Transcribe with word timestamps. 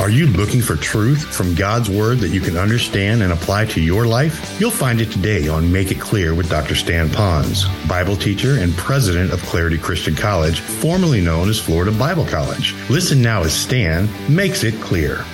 Are 0.00 0.10
you 0.10 0.28
looking 0.28 0.62
for 0.62 0.76
truth 0.76 1.24
from 1.34 1.56
God's 1.56 1.90
Word 1.90 2.18
that 2.18 2.28
you 2.28 2.40
can 2.40 2.56
understand 2.56 3.20
and 3.20 3.32
apply 3.32 3.64
to 3.66 3.80
your 3.80 4.06
life? 4.06 4.60
You'll 4.60 4.70
find 4.70 5.00
it 5.00 5.10
today 5.10 5.48
on 5.48 5.72
Make 5.72 5.90
It 5.90 5.98
Clear 5.98 6.36
with 6.36 6.48
Dr. 6.48 6.76
Stan 6.76 7.08
Ponz, 7.08 7.66
Bible 7.88 8.14
teacher 8.14 8.58
and 8.60 8.72
president 8.76 9.32
of 9.32 9.42
Clarity 9.42 9.76
Christian 9.76 10.14
College, 10.14 10.60
formerly 10.60 11.20
known 11.20 11.48
as 11.48 11.58
Florida 11.58 11.90
Bible 11.90 12.24
College. 12.24 12.76
Listen 12.88 13.20
now 13.20 13.42
as 13.42 13.52
Stan 13.52 14.08
makes 14.32 14.62
it 14.62 14.80
clear. 14.80 15.24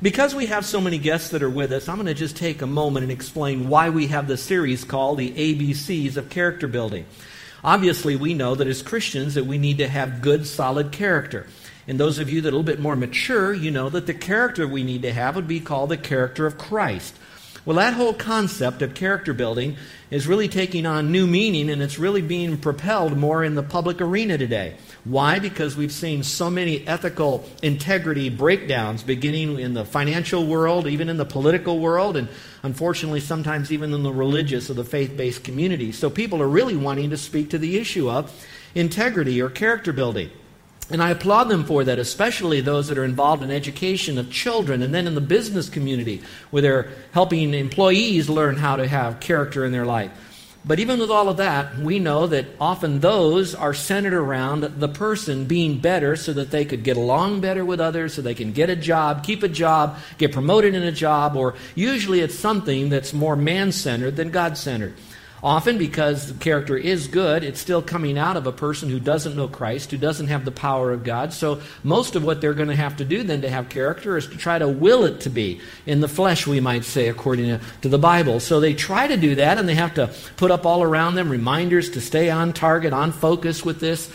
Because 0.00 0.34
we 0.34 0.46
have 0.46 0.64
so 0.64 0.80
many 0.80 0.96
guests 0.96 1.28
that 1.28 1.42
are 1.42 1.50
with 1.50 1.72
us, 1.72 1.90
I'm 1.90 1.96
going 1.96 2.06
to 2.06 2.14
just 2.14 2.38
take 2.38 2.62
a 2.62 2.66
moment 2.66 3.02
and 3.02 3.12
explain 3.12 3.68
why 3.68 3.90
we 3.90 4.06
have 4.06 4.28
the 4.28 4.38
series 4.38 4.82
called 4.82 5.18
the 5.18 5.30
ABCs 5.32 6.16
of 6.16 6.30
Character 6.30 6.66
Building. 6.66 7.04
Obviously, 7.64 8.14
we 8.16 8.34
know 8.34 8.54
that 8.54 8.68
as 8.68 8.82
Christians 8.82 9.34
that 9.34 9.46
we 9.46 9.58
need 9.58 9.78
to 9.78 9.88
have 9.88 10.20
good, 10.20 10.46
solid 10.46 10.92
character. 10.92 11.46
And 11.86 11.98
those 11.98 12.18
of 12.18 12.30
you 12.30 12.40
that 12.42 12.48
are 12.48 12.50
a 12.50 12.56
little 12.56 12.62
bit 12.62 12.80
more 12.80 12.96
mature, 12.96 13.52
you 13.52 13.70
know 13.70 13.88
that 13.88 14.06
the 14.06 14.14
character 14.14 14.68
we 14.68 14.84
need 14.84 15.02
to 15.02 15.12
have 15.12 15.34
would 15.36 15.48
be 15.48 15.60
called 15.60 15.88
the 15.88 15.96
character 15.96 16.46
of 16.46 16.58
Christ. 16.58 17.16
Well, 17.68 17.76
that 17.76 17.92
whole 17.92 18.14
concept 18.14 18.80
of 18.80 18.94
character 18.94 19.34
building 19.34 19.76
is 20.10 20.26
really 20.26 20.48
taking 20.48 20.86
on 20.86 21.12
new 21.12 21.26
meaning 21.26 21.68
and 21.68 21.82
it's 21.82 21.98
really 21.98 22.22
being 22.22 22.56
propelled 22.56 23.18
more 23.18 23.44
in 23.44 23.56
the 23.56 23.62
public 23.62 24.00
arena 24.00 24.38
today. 24.38 24.78
Why? 25.04 25.38
Because 25.38 25.76
we've 25.76 25.92
seen 25.92 26.22
so 26.22 26.48
many 26.48 26.88
ethical 26.88 27.46
integrity 27.62 28.30
breakdowns 28.30 29.02
beginning 29.02 29.58
in 29.58 29.74
the 29.74 29.84
financial 29.84 30.46
world, 30.46 30.86
even 30.86 31.10
in 31.10 31.18
the 31.18 31.26
political 31.26 31.78
world, 31.78 32.16
and 32.16 32.28
unfortunately 32.62 33.20
sometimes 33.20 33.70
even 33.70 33.92
in 33.92 34.02
the 34.02 34.14
religious 34.14 34.70
or 34.70 34.72
the 34.72 34.82
faith 34.82 35.14
based 35.14 35.44
community. 35.44 35.92
So 35.92 36.08
people 36.08 36.40
are 36.40 36.48
really 36.48 36.74
wanting 36.74 37.10
to 37.10 37.18
speak 37.18 37.50
to 37.50 37.58
the 37.58 37.76
issue 37.76 38.08
of 38.08 38.32
integrity 38.74 39.42
or 39.42 39.50
character 39.50 39.92
building. 39.92 40.30
And 40.90 41.02
I 41.02 41.10
applaud 41.10 41.44
them 41.44 41.64
for 41.64 41.84
that, 41.84 41.98
especially 41.98 42.60
those 42.60 42.88
that 42.88 42.96
are 42.96 43.04
involved 43.04 43.42
in 43.42 43.50
education 43.50 44.16
of 44.16 44.30
children 44.30 44.82
and 44.82 44.94
then 44.94 45.06
in 45.06 45.14
the 45.14 45.20
business 45.20 45.68
community 45.68 46.22
where 46.50 46.62
they're 46.62 46.90
helping 47.12 47.52
employees 47.52 48.30
learn 48.30 48.56
how 48.56 48.76
to 48.76 48.88
have 48.88 49.20
character 49.20 49.66
in 49.66 49.72
their 49.72 49.84
life. 49.84 50.10
But 50.64 50.80
even 50.80 50.98
with 50.98 51.10
all 51.10 51.28
of 51.28 51.36
that, 51.36 51.78
we 51.78 51.98
know 51.98 52.26
that 52.26 52.46
often 52.60 53.00
those 53.00 53.54
are 53.54 53.72
centered 53.72 54.12
around 54.12 54.62
the 54.62 54.88
person 54.88 55.44
being 55.44 55.78
better 55.78 56.16
so 56.16 56.32
that 56.32 56.50
they 56.50 56.64
could 56.64 56.82
get 56.82 56.96
along 56.96 57.40
better 57.40 57.64
with 57.64 57.80
others, 57.80 58.14
so 58.14 58.22
they 58.22 58.34
can 58.34 58.52
get 58.52 58.68
a 58.68 58.76
job, 58.76 59.24
keep 59.24 59.42
a 59.42 59.48
job, 59.48 59.98
get 60.18 60.32
promoted 60.32 60.74
in 60.74 60.82
a 60.82 60.92
job, 60.92 61.36
or 61.36 61.54
usually 61.74 62.20
it's 62.20 62.38
something 62.38 62.88
that's 62.88 63.12
more 63.12 63.36
man 63.36 63.72
centered 63.72 64.16
than 64.16 64.30
God 64.30 64.58
centered. 64.58 64.94
Often, 65.42 65.78
because 65.78 66.32
the 66.32 66.38
character 66.38 66.76
is 66.76 67.06
good, 67.06 67.44
it's 67.44 67.60
still 67.60 67.80
coming 67.80 68.18
out 68.18 68.36
of 68.36 68.46
a 68.46 68.52
person 68.52 68.88
who 68.88 68.98
doesn't 68.98 69.36
know 69.36 69.46
Christ, 69.46 69.90
who 69.92 69.96
doesn't 69.96 70.26
have 70.26 70.44
the 70.44 70.50
power 70.50 70.92
of 70.92 71.04
God. 71.04 71.32
So, 71.32 71.60
most 71.84 72.16
of 72.16 72.24
what 72.24 72.40
they're 72.40 72.54
going 72.54 72.70
to 72.70 72.76
have 72.76 72.96
to 72.96 73.04
do 73.04 73.22
then 73.22 73.42
to 73.42 73.50
have 73.50 73.68
character 73.68 74.16
is 74.16 74.26
to 74.26 74.36
try 74.36 74.58
to 74.58 74.66
will 74.66 75.04
it 75.04 75.20
to 75.20 75.30
be 75.30 75.60
in 75.86 76.00
the 76.00 76.08
flesh, 76.08 76.46
we 76.46 76.58
might 76.58 76.84
say, 76.84 77.08
according 77.08 77.60
to 77.82 77.88
the 77.88 77.98
Bible. 77.98 78.40
So, 78.40 78.58
they 78.58 78.74
try 78.74 79.06
to 79.06 79.16
do 79.16 79.36
that, 79.36 79.58
and 79.58 79.68
they 79.68 79.76
have 79.76 79.94
to 79.94 80.10
put 80.36 80.50
up 80.50 80.66
all 80.66 80.82
around 80.82 81.14
them 81.14 81.30
reminders 81.30 81.90
to 81.90 82.00
stay 82.00 82.30
on 82.30 82.52
target, 82.52 82.92
on 82.92 83.12
focus 83.12 83.64
with 83.64 83.78
this. 83.78 84.10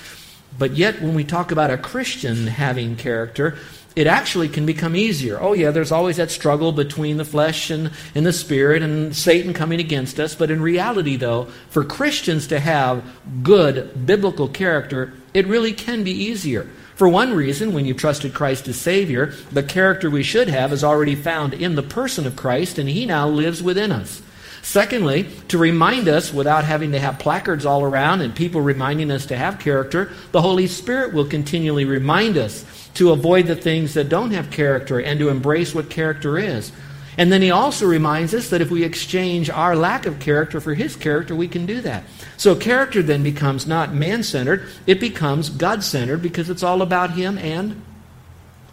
But 0.58 0.74
yet, 0.74 1.02
when 1.02 1.16
we 1.16 1.24
talk 1.24 1.52
about 1.52 1.72
a 1.72 1.78
Christian 1.78 2.48
having 2.48 2.96
character, 2.96 3.58
it 3.96 4.08
actually 4.08 4.50
can 4.50 4.66
become 4.66 4.96
easier. 4.96 5.40
Oh, 5.40 5.54
yeah, 5.54 5.72
there's 5.72 5.92
always 5.92 6.18
that 6.18 6.32
struggle 6.32 6.72
between 6.72 7.18
the 7.18 7.26
flesh 7.26 7.70
and, 7.70 7.92
and 8.16 8.26
the 8.26 8.34
spirit 8.34 8.82
and 8.82 9.16
Satan 9.16 9.54
coming 9.54 9.80
against 9.80 10.20
us. 10.20 10.34
But 10.34 10.50
in 10.50 10.62
reality, 10.62 11.16
though, 11.16 11.46
for 11.70 11.84
Christians 11.84 12.48
to 12.48 12.60
have 12.60 13.04
good 13.44 14.06
biblical 14.06 14.48
character, 14.48 15.14
it 15.34 15.48
really 15.48 15.74
can 15.74 16.04
be 16.04 16.12
easier. 16.12 16.68
For 16.96 17.08
one 17.08 17.34
reason, 17.34 17.74
when 17.74 17.86
you've 17.86 17.98
trusted 17.98 18.34
Christ 18.34 18.68
as 18.68 18.80
Savior, 18.80 19.34
the 19.52 19.64
character 19.64 20.10
we 20.10 20.24
should 20.24 20.48
have 20.48 20.72
is 20.74 20.84
already 20.84 21.16
found 21.16 21.54
in 21.54 21.76
the 21.76 21.84
person 21.84 22.26
of 22.26 22.36
Christ, 22.36 22.78
and 22.78 22.88
He 22.90 23.06
now 23.06 23.28
lives 23.28 23.62
within 23.62 23.92
us. 23.92 24.22
Secondly, 24.64 25.28
to 25.50 25.58
remind 25.58 26.08
us 26.08 26.34
without 26.34 26.64
having 26.64 26.94
to 26.94 27.00
have 27.00 27.20
placards 27.20 27.66
all 27.66 27.84
around 27.84 28.22
and 28.22 28.34
people 28.34 28.62
reminding 28.62 29.12
us 29.12 29.26
to 29.26 29.36
have 29.36 29.60
character, 29.60 30.12
the 30.32 30.42
Holy 30.42 30.68
Spirit 30.68 31.14
will 31.14 31.26
continually 31.26 31.84
remind 31.84 32.38
us 32.38 32.64
to 32.96 33.12
avoid 33.12 33.48
the 33.48 33.56
things 33.56 33.94
that 33.94 34.10
don't 34.10 34.32
have 34.32 34.52
character 34.52 35.00
and 35.00 35.20
to 35.20 35.30
embrace 35.30 35.74
what 35.74 35.90
character 35.90 36.38
is. 36.38 36.72
And 37.18 37.32
then 37.32 37.42
he 37.42 37.52
also 37.52 37.86
reminds 37.86 38.34
us 38.34 38.50
that 38.50 38.62
if 38.62 38.72
we 38.72 38.84
exchange 38.84 39.50
our 39.50 39.76
lack 39.76 40.06
of 40.06 40.20
character 40.20 40.60
for 40.60 40.74
his 40.74 40.96
character, 40.96 41.36
we 41.36 41.48
can 41.48 41.66
do 41.66 41.82
that. 41.82 42.04
So 42.38 42.56
character 42.56 43.04
then 43.04 43.24
becomes 43.24 43.68
not 43.68 43.94
man 43.94 44.24
centered, 44.24 44.68
it 44.88 45.00
becomes 45.00 45.50
God 45.50 45.84
centered 45.84 46.22
because 46.22 46.50
it's 46.50 46.64
all 46.64 46.82
about 46.82 47.12
him 47.12 47.38
and 47.38 47.82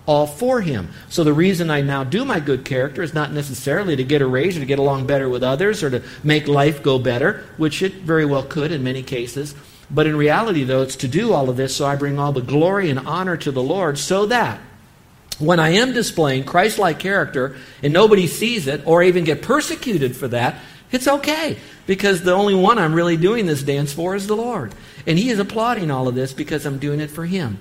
all 0.07 0.27
for 0.27 0.63
him. 0.63 0.89
So 1.09 1.23
the 1.23 1.35
reason 1.35 1.71
I 1.71 1.83
now 1.83 2.03
do 2.03 2.25
my 2.25 2.41
good 2.41 2.65
character 2.65 3.03
is 3.03 3.13
not 3.13 3.33
necessarily 3.33 3.95
to 3.97 4.05
get 4.05 4.23
a 4.23 4.27
raise 4.27 4.57
or 4.57 4.61
to 4.61 4.67
get 4.67 4.79
along 4.79 5.07
better 5.07 5.29
with 5.29 5.43
others 5.43 5.83
or 5.83 5.91
to 5.91 6.03
make 6.25 6.49
life 6.49 6.83
go 6.83 6.99
better, 6.99 7.45
which 7.59 7.83
it 7.83 7.95
very 7.95 8.25
well 8.25 8.43
could 8.43 8.73
in 8.73 8.83
many 8.83 9.03
cases. 9.03 9.55
But 9.91 10.07
in 10.07 10.17
reality, 10.17 10.65
though, 10.65 10.83
it's 10.83 10.97
to 10.97 11.09
do 11.09 11.33
all 11.33 11.51
of 11.51 11.57
this 11.57 11.77
so 11.77 11.87
I 11.87 11.97
bring 11.97 12.19
all 12.19 12.33
the 12.33 12.41
glory 12.41 12.91
and 12.91 12.99
honor 13.01 13.37
to 13.39 13.51
the 13.51 13.63
Lord 13.63 13.99
so 13.99 14.27
that 14.27 14.61
when 15.39 15.59
I 15.59 15.71
am 15.71 15.93
displaying 15.93 16.45
Christ 16.45 16.79
like 16.79 16.99
character 16.99 17.57
and 17.83 17.93
nobody 17.93 18.27
sees 18.27 18.67
it 18.67 18.83
or 18.87 19.03
even 19.03 19.25
get 19.25 19.43
persecuted 19.43 20.17
for 20.17 20.29
that, 20.29 20.57
it's 20.93 21.09
okay 21.09 21.57
because 21.87 22.23
the 22.23 22.33
only 22.33 22.55
one 22.55 22.79
I'm 22.79 22.95
really 22.95 23.17
doing 23.17 23.47
this 23.47 23.63
dance 23.63 23.93
for 23.93 24.15
is 24.15 24.27
the 24.27 24.37
Lord. 24.37 24.75
And 25.07 25.19
He 25.19 25.31
is 25.31 25.39
applauding 25.39 25.91
all 25.91 26.09
of 26.09 26.15
this 26.15 26.33
because 26.33 26.67
I'm 26.67 26.79
doing 26.79 27.01
it 27.01 27.11
for 27.11 27.25
Him. 27.25 27.59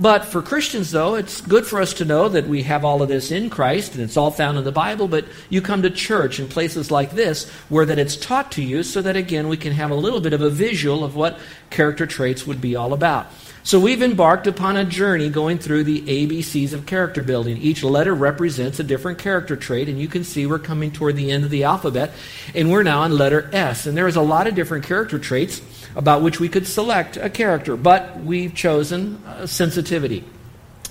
But 0.00 0.24
for 0.24 0.42
Christians, 0.42 0.90
though, 0.90 1.14
it's 1.14 1.40
good 1.40 1.66
for 1.66 1.80
us 1.80 1.94
to 1.94 2.04
know 2.04 2.28
that 2.28 2.46
we 2.46 2.62
have 2.62 2.84
all 2.84 3.02
of 3.02 3.08
this 3.08 3.30
in 3.30 3.50
Christ 3.50 3.94
and 3.94 4.02
it's 4.02 4.16
all 4.16 4.30
found 4.30 4.58
in 4.58 4.64
the 4.64 4.72
Bible. 4.72 5.08
But 5.08 5.26
you 5.50 5.60
come 5.60 5.82
to 5.82 5.90
church 5.90 6.40
in 6.40 6.48
places 6.48 6.90
like 6.90 7.12
this 7.12 7.50
where 7.68 7.86
that 7.86 7.98
it's 7.98 8.16
taught 8.16 8.52
to 8.52 8.62
you 8.62 8.82
so 8.82 9.02
that, 9.02 9.16
again, 9.16 9.48
we 9.48 9.56
can 9.56 9.72
have 9.72 9.90
a 9.90 9.96
little 9.96 10.20
bit 10.20 10.32
of 10.32 10.40
a 10.40 10.50
visual 10.50 11.04
of 11.04 11.14
what 11.14 11.38
character 11.70 12.06
traits 12.06 12.46
would 12.46 12.60
be 12.60 12.76
all 12.76 12.92
about. 12.92 13.26
So 13.64 13.78
we've 13.78 14.02
embarked 14.02 14.48
upon 14.48 14.76
a 14.76 14.84
journey 14.84 15.28
going 15.28 15.58
through 15.58 15.84
the 15.84 16.00
ABCs 16.00 16.72
of 16.72 16.84
character 16.84 17.22
building. 17.22 17.58
Each 17.58 17.84
letter 17.84 18.12
represents 18.12 18.80
a 18.80 18.84
different 18.84 19.20
character 19.20 19.54
trait, 19.54 19.88
and 19.88 20.00
you 20.00 20.08
can 20.08 20.24
see 20.24 20.46
we're 20.46 20.58
coming 20.58 20.90
toward 20.90 21.14
the 21.14 21.30
end 21.30 21.44
of 21.44 21.50
the 21.50 21.62
alphabet, 21.62 22.10
and 22.56 22.72
we're 22.72 22.82
now 22.82 23.02
on 23.02 23.16
letter 23.16 23.48
S. 23.52 23.86
And 23.86 23.96
there 23.96 24.08
is 24.08 24.16
a 24.16 24.20
lot 24.20 24.48
of 24.48 24.56
different 24.56 24.84
character 24.84 25.16
traits 25.16 25.62
about 25.94 26.22
which 26.22 26.40
we 26.40 26.48
could 26.48 26.66
select 26.66 27.16
a 27.16 27.30
character, 27.30 27.76
but 27.76 28.20
we've 28.20 28.54
chosen 28.54 29.22
uh, 29.26 29.46
sensitivity. 29.46 30.24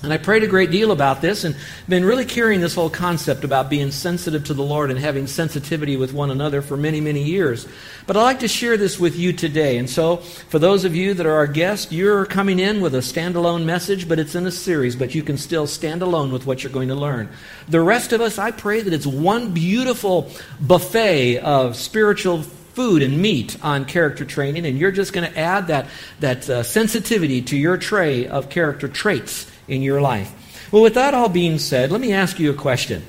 And 0.03 0.11
I 0.11 0.17
prayed 0.17 0.43
a 0.43 0.47
great 0.47 0.71
deal 0.71 0.91
about 0.91 1.21
this 1.21 1.43
and 1.43 1.55
been 1.87 2.03
really 2.03 2.25
carrying 2.25 2.59
this 2.59 2.73
whole 2.73 2.89
concept 2.89 3.43
about 3.43 3.69
being 3.69 3.91
sensitive 3.91 4.45
to 4.45 4.55
the 4.55 4.63
Lord 4.63 4.89
and 4.89 4.99
having 4.99 5.27
sensitivity 5.27 5.95
with 5.95 6.11
one 6.11 6.31
another 6.31 6.63
for 6.63 6.75
many, 6.75 6.99
many 6.99 7.21
years. 7.21 7.67
But 8.07 8.17
I'd 8.17 8.23
like 8.23 8.39
to 8.39 8.47
share 8.47 8.77
this 8.77 8.99
with 8.99 9.15
you 9.15 9.31
today. 9.31 9.77
And 9.77 9.87
so, 9.87 10.17
for 10.17 10.57
those 10.57 10.85
of 10.85 10.95
you 10.95 11.13
that 11.13 11.27
are 11.27 11.35
our 11.35 11.45
guests, 11.45 11.91
you're 11.91 12.25
coming 12.25 12.57
in 12.57 12.81
with 12.81 12.95
a 12.95 12.99
standalone 12.99 13.63
message, 13.65 14.09
but 14.09 14.17
it's 14.17 14.33
in 14.33 14.47
a 14.47 14.51
series, 14.51 14.95
but 14.95 15.13
you 15.13 15.21
can 15.21 15.37
still 15.37 15.67
stand 15.67 16.01
alone 16.01 16.31
with 16.31 16.47
what 16.47 16.63
you're 16.63 16.73
going 16.73 16.89
to 16.89 16.95
learn. 16.95 17.29
The 17.69 17.81
rest 17.81 18.11
of 18.11 18.21
us, 18.21 18.39
I 18.39 18.49
pray 18.49 18.81
that 18.81 18.93
it's 18.93 19.05
one 19.05 19.53
beautiful 19.53 20.31
buffet 20.59 21.37
of 21.39 21.75
spiritual 21.75 22.43
food 22.73 23.01
and 23.01 23.21
meat 23.21 23.57
on 23.61 23.85
character 23.85 24.25
training, 24.25 24.65
and 24.65 24.77
you're 24.77 24.91
just 24.91 25.13
going 25.13 25.29
to 25.29 25.37
add 25.37 25.67
that, 25.67 25.87
that 26.19 26.49
uh, 26.49 26.63
sensitivity 26.63 27.41
to 27.43 27.57
your 27.57 27.77
tray 27.77 28.27
of 28.27 28.49
character 28.49 28.87
traits 28.87 29.51
in 29.67 29.81
your 29.81 30.01
life. 30.01 30.33
Well, 30.71 30.81
with 30.81 30.93
that 30.93 31.13
all 31.13 31.29
being 31.29 31.59
said, 31.59 31.91
let 31.91 32.01
me 32.01 32.13
ask 32.13 32.39
you 32.39 32.49
a 32.49 32.55
question. 32.55 33.03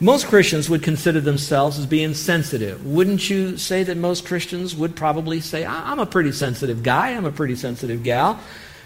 Most 0.00 0.28
Christians 0.28 0.70
would 0.70 0.84
consider 0.84 1.20
themselves 1.20 1.76
as 1.76 1.86
being 1.86 2.14
sensitive. 2.14 2.86
Wouldn't 2.86 3.28
you 3.28 3.56
say 3.56 3.82
that 3.82 3.96
most 3.96 4.24
Christians 4.24 4.76
would 4.76 4.94
probably 4.94 5.40
say, 5.40 5.66
I'm 5.66 5.98
a 5.98 6.06
pretty 6.06 6.30
sensitive 6.30 6.84
guy, 6.84 7.10
I'm 7.10 7.24
a 7.24 7.32
pretty 7.32 7.56
sensitive 7.56 8.04
gal? 8.04 8.38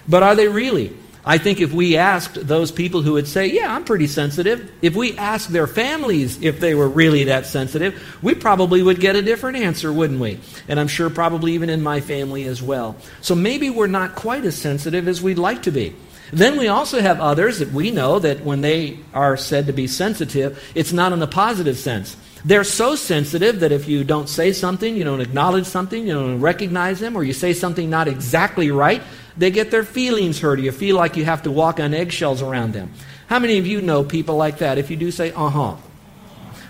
But 0.08 0.23
are 0.23 0.35
they 0.35 0.49
really? 0.49 0.96
I 1.24 1.38
think 1.38 1.60
if 1.60 1.72
we 1.72 1.96
asked 1.96 2.46
those 2.46 2.72
people 2.72 3.02
who 3.02 3.12
would 3.12 3.28
say, 3.28 3.46
Yeah, 3.46 3.74
I'm 3.74 3.84
pretty 3.84 4.08
sensitive, 4.08 4.72
if 4.82 4.96
we 4.96 5.16
asked 5.16 5.52
their 5.52 5.66
families 5.66 6.42
if 6.42 6.58
they 6.58 6.74
were 6.74 6.88
really 6.88 7.24
that 7.24 7.46
sensitive, 7.46 8.19
we 8.22 8.34
probably 8.34 8.82
would 8.82 8.98
get 8.98 9.14
a 9.14 9.22
different 9.22 9.58
answer, 9.58 9.92
wouldn't 9.92 10.20
we? 10.20 10.40
And 10.69 10.80
I'm 10.80 10.88
sure 10.88 11.10
probably 11.10 11.52
even 11.52 11.70
in 11.70 11.82
my 11.82 12.00
family 12.00 12.44
as 12.44 12.60
well. 12.60 12.96
So 13.20 13.34
maybe 13.34 13.70
we're 13.70 13.86
not 13.86 14.16
quite 14.16 14.44
as 14.44 14.56
sensitive 14.56 15.06
as 15.06 15.22
we'd 15.22 15.38
like 15.38 15.62
to 15.62 15.70
be. 15.70 15.94
Then 16.32 16.56
we 16.56 16.69
also 16.69 17.00
have 17.00 17.20
others 17.20 17.58
that 17.58 17.72
we 17.72 17.90
know 17.90 18.18
that 18.18 18.40
when 18.40 18.62
they 18.62 18.98
are 19.12 19.36
said 19.36 19.66
to 19.66 19.72
be 19.72 19.86
sensitive, 19.86 20.62
it's 20.75 20.92
not 20.92 21.12
in 21.12 21.22
a 21.22 21.26
positive 21.26 21.76
sense. 21.76 22.16
They're 22.44 22.64
so 22.64 22.96
sensitive 22.96 23.60
that 23.60 23.70
if 23.70 23.86
you 23.86 24.02
don't 24.02 24.28
say 24.28 24.52
something, 24.52 24.96
you 24.96 25.04
don't 25.04 25.20
acknowledge 25.20 25.66
something, 25.66 26.06
you 26.06 26.14
don't 26.14 26.40
recognize 26.40 26.98
them, 26.98 27.14
or 27.16 27.22
you 27.22 27.32
say 27.32 27.52
something 27.52 27.88
not 27.88 28.08
exactly 28.08 28.70
right, 28.70 29.02
they 29.37 29.50
get 29.50 29.70
their 29.70 29.84
feelings 29.84 30.40
hurt. 30.40 30.61
You 30.61 30.73
feel 30.73 30.96
like 30.96 31.17
you 31.17 31.25
have 31.25 31.43
to 31.43 31.50
walk 31.50 31.81
on 31.81 31.94
eggshells 31.94 32.43
around 32.43 32.73
them. 32.73 32.93
How 33.26 33.38
many 33.38 33.58
of 33.58 33.67
you 33.67 33.81
know 33.81 34.05
people 34.05 34.37
like 34.37 34.58
that? 34.58 34.79
If 34.79 34.90
you 34.90 34.96
do, 34.96 35.11
say, 35.11 35.32
uh 35.32 35.49
huh. 35.49 35.76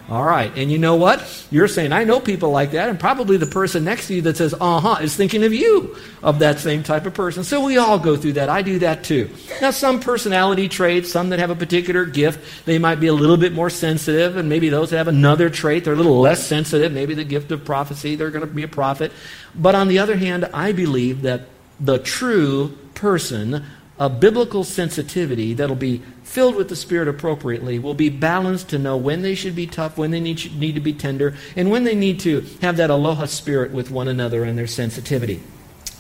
All 0.09 0.25
right. 0.25 0.53
And 0.57 0.71
you 0.71 0.79
know 0.79 0.97
what? 0.97 1.47
You're 1.51 1.69
saying, 1.69 1.93
I 1.93 2.05
know 2.05 2.21
people 2.21 2.51
like 2.51 2.73
that. 2.73 2.89
And 2.89 3.01
probably 3.01 3.37
the 3.37 3.47
person 3.47 3.85
next 3.85 4.09
to 4.09 4.15
you 4.15 4.23
that 4.23 4.37
says, 4.37 4.53
uh 4.53 4.81
huh, 4.81 4.99
is 5.01 5.17
thinking 5.17 5.45
of 5.45 5.55
you, 5.55 5.97
of 6.23 6.41
that 6.41 6.59
same 6.59 6.83
type 6.83 7.07
of 7.07 7.15
person. 7.15 7.45
So 7.45 7.65
we 7.65 7.79
all 7.79 7.99
go 7.99 8.17
through 8.17 8.35
that. 8.35 8.49
I 8.49 8.63
do 8.63 8.81
that 8.81 9.05
too. 9.05 9.31
Now, 9.61 9.71
some 9.71 10.01
personality 10.01 10.69
traits, 10.69 11.11
some 11.11 11.31
that 11.31 11.39
have 11.39 11.51
a 11.51 11.55
particular 11.55 12.05
gift, 12.05 12.67
they 12.67 12.79
might 12.79 13.01
be 13.01 13.07
a 13.07 13.15
little 13.15 13.37
bit 13.37 13.53
more 13.53 13.71
sensitive. 13.71 14.37
And 14.37 14.49
maybe 14.49 14.69
those 14.69 14.91
that 14.91 14.99
have 14.99 15.09
another 15.09 15.49
trait, 15.49 15.85
they're 15.85 15.95
a 15.95 15.97
little 15.97 16.21
less 16.21 16.47
sensitive. 16.47 16.93
Maybe 16.93 17.15
the 17.15 17.25
gift 17.25 17.51
of 17.53 17.65
prophecy, 17.65 18.17
they're 18.17 18.31
going 18.31 18.47
to 18.47 18.53
be 18.53 18.65
a 18.65 18.69
prophet. 18.69 19.13
But 19.55 19.75
on 19.75 19.89
the 19.89 20.01
other 20.01 20.17
hand, 20.17 20.45
I 20.53 20.73
believe 20.73 21.23
that 21.23 21.43
the 21.81 21.99
true 21.99 22.77
person 22.95 23.65
a 23.99 24.09
biblical 24.09 24.65
sensitivity 24.65 25.55
that'll 25.55 25.77
be 25.77 26.03
filled 26.25 26.57
with 26.57 26.69
the 26.69 26.75
Spirit 26.75 27.07
appropriately, 27.07 27.79
will 27.79 27.95
be 27.95 28.09
balanced 28.09 28.71
to 28.71 28.79
know 28.79 28.97
when 28.97 29.23
they 29.23 29.35
should 29.35 29.55
be 29.55 29.67
tough, 29.67 29.97
when 29.97 30.11
they 30.11 30.19
need, 30.19 30.59
need 30.59 30.75
to 30.75 30.81
be 30.81 30.93
tender, 30.93 31.37
and 31.55 31.71
when 31.71 31.85
they 31.85 31.95
need 31.95 32.19
to 32.19 32.41
have 32.63 32.79
that 32.79 32.91
aloha 32.91 33.27
spirit 33.27 33.71
with 33.71 33.93
one 33.93 34.09
another 34.09 34.43
and 34.43 34.59
their 34.59 34.67
sensitivity. 34.67 35.41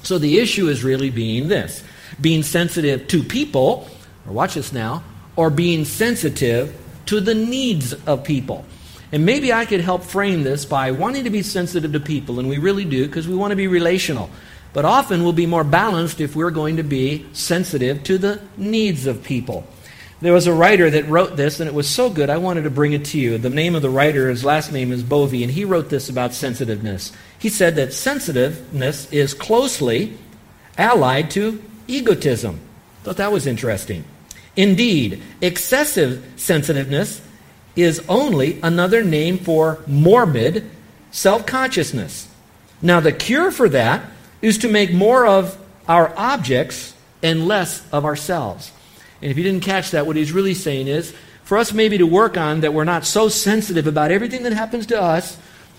So 0.02 0.19
the 0.19 0.38
issue 0.38 0.66
is 0.69 0.82
really 0.82 1.10
being 1.10 1.48
this 1.48 1.84
being 2.20 2.42
sensitive 2.42 3.08
to 3.08 3.22
people, 3.22 3.88
or 4.26 4.32
watch 4.32 4.54
this 4.54 4.72
now, 4.72 5.02
or 5.36 5.48
being 5.48 5.84
sensitive 5.84 6.76
to 7.06 7.20
the 7.20 7.34
needs 7.34 7.94
of 8.06 8.22
people. 8.24 8.64
And 9.12 9.24
maybe 9.24 9.52
I 9.52 9.64
could 9.64 9.80
help 9.80 10.02
frame 10.02 10.42
this 10.42 10.64
by 10.64 10.90
wanting 10.90 11.24
to 11.24 11.30
be 11.30 11.42
sensitive 11.42 11.92
to 11.92 12.00
people, 12.00 12.38
and 12.38 12.48
we 12.48 12.58
really 12.58 12.84
do 12.84 13.06
because 13.06 13.28
we 13.28 13.34
want 13.34 13.52
to 13.52 13.56
be 13.56 13.66
relational. 13.66 14.28
But 14.72 14.84
often 14.84 15.22
we'll 15.22 15.32
be 15.32 15.46
more 15.46 15.64
balanced 15.64 16.20
if 16.20 16.34
we're 16.34 16.50
going 16.50 16.76
to 16.76 16.82
be 16.82 17.26
sensitive 17.32 18.02
to 18.04 18.19
the 18.19 18.40
needs 18.56 19.06
of 19.06 19.22
people. 19.22 19.66
There 20.22 20.32
was 20.32 20.46
a 20.46 20.54
writer 20.54 20.88
that 20.88 21.08
wrote 21.08 21.36
this, 21.36 21.58
and 21.58 21.66
it 21.69 21.74
was 21.74 21.88
so 21.88 22.08
good, 22.08 22.30
I 22.30 22.38
wanted 22.38 22.62
to 22.62 22.70
bring 22.70 22.92
it 22.92 23.06
to 23.06 23.19
you. 23.19 23.38
The 23.38 23.50
name 23.50 23.74
of 23.74 23.82
the 23.82 23.90
writer, 23.90 24.30
his 24.30 24.44
last 24.44 24.72
name 24.72 24.92
is 24.92 25.02
Bovee, 25.02 25.42
and 25.42 25.50
he 25.50 25.64
wrote 25.64 25.88
this 25.88 26.08
about 26.08 26.32
sensitiveness. 26.32 27.12
He 27.40 27.48
said 27.48 27.74
that 27.74 27.92
sensitiveness 27.92 29.12
is 29.12 29.34
closely 29.34 30.16
allied 30.78 31.30
to 31.32 31.60
egotism. 31.88 32.60
Thought 33.02 33.16
that 33.16 33.32
was 33.32 33.48
interesting. 33.48 34.04
Indeed, 34.54 35.22
excessive 35.40 36.24
sensitiveness 36.36 37.20
is 37.74 38.04
only 38.08 38.60
another 38.62 39.02
name 39.02 39.38
for 39.38 39.80
morbid 39.88 40.70
self 41.10 41.46
consciousness. 41.46 42.28
Now, 42.80 43.00
the 43.00 43.12
cure 43.12 43.50
for 43.50 43.69
that 43.70 44.08
is 44.43 44.59
to 44.59 44.69
make 44.69 44.93
more 44.93 45.27
of 45.27 45.56
our 45.89 46.12
objects 46.17 46.94
and 47.23 47.47
less 47.47 47.89
of 47.93 48.05
ourselves. 48.05 48.73
And 49.23 49.31
if 49.31 49.39
you 49.39 49.44
didn't 49.44 49.62
catch 49.62 49.93
that, 49.93 50.06
what 50.06 50.17
he's 50.17 50.33
really 50.33 50.55
saying 50.55 50.89
is 50.89 51.15
for 51.44 51.56
us 51.56 51.73
maybe 51.73 51.99
to 51.99 52.06
work 52.06 52.37
on 52.37 52.61
that 52.61 52.75
we're 52.75 52.85
not 52.85 53.05
so 53.05 53.29
sensitive 53.29 53.87
about 53.87 54.11
everything 54.11 54.43
that 54.43 54.53
happens 54.53 54.87
to 54.87 55.00
us, 55.00 55.37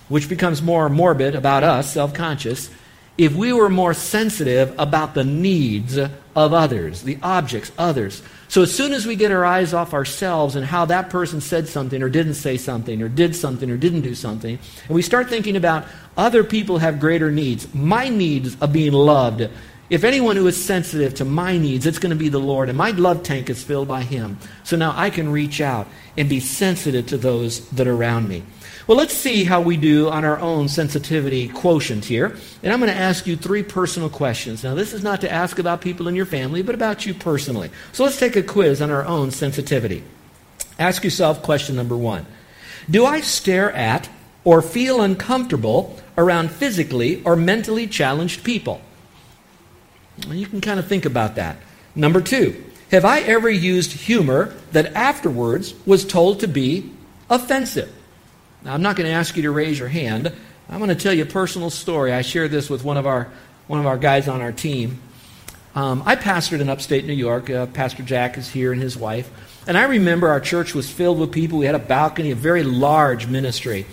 which 0.08 0.30
becomes 0.30 0.62
more 0.62 0.90
morbid 0.90 1.36
about 1.36 1.64
us, 1.64 1.92
self 1.92 2.14
conscious, 2.14 2.70
if 3.18 3.36
we 3.36 3.54
were 3.54 3.70
more 3.70 3.94
sensitive 3.94 4.74
about 4.80 5.14
the 5.14 5.24
needs 5.24 5.98
of 5.98 6.54
others, 6.54 7.04
the 7.04 7.18
objects, 7.22 7.72
others. 7.78 8.24
So 8.48 8.64
as 8.64 8.74
soon 8.74 8.92
as 8.92 9.06
we 9.06 9.16
get 9.16 9.32
our 9.32 9.46
eyes 9.46 9.74
off 9.74 9.94
ourselves 9.94 10.56
and 10.56 10.66
how 10.66 10.86
that 10.86 11.10
person 11.10 11.42
said 11.42 11.68
something 11.68 12.02
or 12.02 12.10
didn't 12.10 12.36
say 12.36 12.58
something 12.58 13.02
or 13.02 13.10
did 13.10 13.36
something 13.36 13.70
or 13.70 13.78
didn't 13.78 14.02
do 14.02 14.16
something, 14.16 14.58
and 14.88 14.96
we 14.96 15.02
start 15.02 15.30
thinking 15.30 15.56
about 15.56 15.86
other 16.18 16.44
people 16.44 16.80
have 16.80 17.00
greater 17.00 17.32
needs, 17.32 17.72
my 17.74 18.10
needs 18.10 18.58
of 18.62 18.74
being 18.74 18.94
loved, 18.94 19.48
if 19.90 20.04
anyone 20.04 20.36
who 20.36 20.48
is 20.48 20.64
sensitive 20.64 21.14
to 21.16 21.26
my 21.26 21.58
needs, 21.58 21.86
it's 21.86 22.00
going 22.00 22.10
to 22.10 22.16
be 22.16 22.30
the 22.30 22.40
Lord, 22.40 22.70
and 22.70 22.78
my 22.78 22.92
love 22.92 23.22
tank 23.22 23.50
is 23.50 23.62
filled 23.62 23.88
by 23.88 24.02
Him. 24.02 24.40
So 24.64 24.76
now 24.76 24.94
I 24.96 25.12
can 25.12 25.32
reach 25.32 25.62
out 25.62 25.88
and 26.18 26.28
be 26.28 26.40
sensitive 26.40 27.06
to 27.08 27.18
those 27.18 27.68
that 27.70 27.88
are 27.88 27.94
around 27.94 28.28
me. 28.28 28.44
Well, 28.86 28.98
let's 28.98 29.14
see 29.14 29.46
how 29.46 29.62
we 29.62 29.78
do 29.78 30.10
on 30.10 30.26
our 30.26 30.38
own 30.40 30.68
sensitivity 30.68 31.48
quotient 31.48 32.04
here. 32.04 32.36
And 32.62 32.74
I'm 32.74 32.80
going 32.80 32.92
to 32.92 32.98
ask 32.98 33.26
you 33.26 33.38
three 33.38 33.64
personal 33.64 34.10
questions. 34.10 34.64
Now, 34.64 34.76
this 34.76 34.92
is 34.92 35.02
not 35.02 35.22
to 35.22 35.32
ask 35.32 35.58
about 35.58 35.80
people 35.80 36.10
in 36.10 36.16
your 36.16 36.26
family, 36.26 36.62
but 36.64 36.76
about 36.76 37.06
you 37.06 37.14
personally. 37.14 37.72
So 37.94 38.04
let's 38.04 38.20
take 38.20 38.36
a 38.36 38.44
quiz 38.44 38.82
on 38.82 38.92
our 38.92 39.06
own 39.06 39.32
sensitivity. 39.32 40.04
Ask 40.78 41.04
yourself 41.04 41.42
question 41.44 41.78
number 41.78 41.96
one 41.96 42.26
Do 42.90 43.06
I 43.06 43.22
stare 43.22 43.72
at 43.72 44.10
or 44.44 44.62
feel 44.62 45.02
uncomfortable 45.02 45.98
around 46.18 46.52
physically 46.52 47.24
or 47.24 47.38
mentally 47.38 47.88
challenged 47.88 48.44
people? 48.44 48.82
You 50.28 50.46
can 50.46 50.60
kind 50.60 50.80
of 50.80 50.88
think 50.88 51.06
about 51.06 51.36
that. 51.36 51.58
Number 51.96 52.20
two, 52.20 52.64
have 52.92 53.06
I 53.06 53.22
ever 53.22 53.50
used 53.50 53.94
humor 53.94 54.54
that 54.74 54.94
afterwards 54.94 55.74
was 55.86 56.04
told 56.04 56.42
to 56.42 56.48
be 56.50 56.92
offensive? 57.30 57.92
Now, 58.64 58.74
I'm 58.74 58.82
not 58.82 58.96
going 58.96 59.10
to 59.10 59.14
ask 59.14 59.36
you 59.36 59.44
to 59.44 59.52
raise 59.52 59.78
your 59.78 59.90
hand. 59.90 60.32
I'm 60.70 60.78
going 60.78 60.90
to 60.90 60.96
tell 60.96 61.14
you 61.14 61.24
a 61.24 61.28
personal 61.28 61.70
story. 61.70 62.14
I 62.14 62.22
shared 62.22 62.52
this 62.52 62.70
with 62.70 62.86
one 62.86 62.96
of 62.96 63.06
our, 63.06 63.30
one 63.68 63.80
of 63.80 63.86
our 63.86 63.98
guys 63.98 64.30
on 64.30 64.42
our 64.42 64.54
team. 64.54 65.02
Um, 65.76 66.02
I 66.06 66.16
pastored 66.16 66.62
in 66.62 66.70
upstate 66.70 67.06
New 67.06 67.14
York. 67.14 67.50
Uh, 67.50 67.66
Pastor 67.66 68.04
Jack 68.04 68.38
is 68.38 68.48
here 68.48 68.72
and 68.72 68.82
his 68.82 68.96
wife. 68.96 69.30
And 69.68 69.78
I 69.78 69.84
remember 69.84 70.30
our 70.30 70.40
church 70.40 70.74
was 70.74 70.90
filled 70.90 71.20
with 71.20 71.34
people. 71.34 71.60
We 71.60 71.66
had 71.66 71.76
a 71.76 71.80
balcony, 71.80 72.32
a 72.32 72.36
very 72.36 72.64
large 72.64 73.28
ministry. 73.28 73.86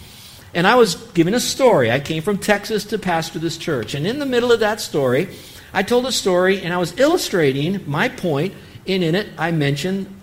And 0.54 0.66
I 0.66 0.76
was 0.76 0.94
giving 1.14 1.34
a 1.34 1.40
story. 1.40 1.90
I 1.90 1.98
came 1.98 2.22
from 2.22 2.38
Texas 2.38 2.84
to 2.86 2.98
pastor 2.98 3.40
this 3.40 3.56
church. 3.56 3.94
And 3.94 4.06
in 4.06 4.20
the 4.20 4.26
middle 4.26 4.52
of 4.52 4.60
that 4.60 4.80
story, 4.80 5.28
I 5.72 5.82
told 5.82 6.06
a 6.06 6.12
story 6.12 6.62
and 6.62 6.72
I 6.72 6.78
was 6.78 6.98
illustrating 6.98 7.88
my 7.90 8.08
point. 8.08 8.54
and 8.86 9.02
in 9.02 9.14
it 9.16 9.28
I 9.36 9.50
mentioned 9.50 10.19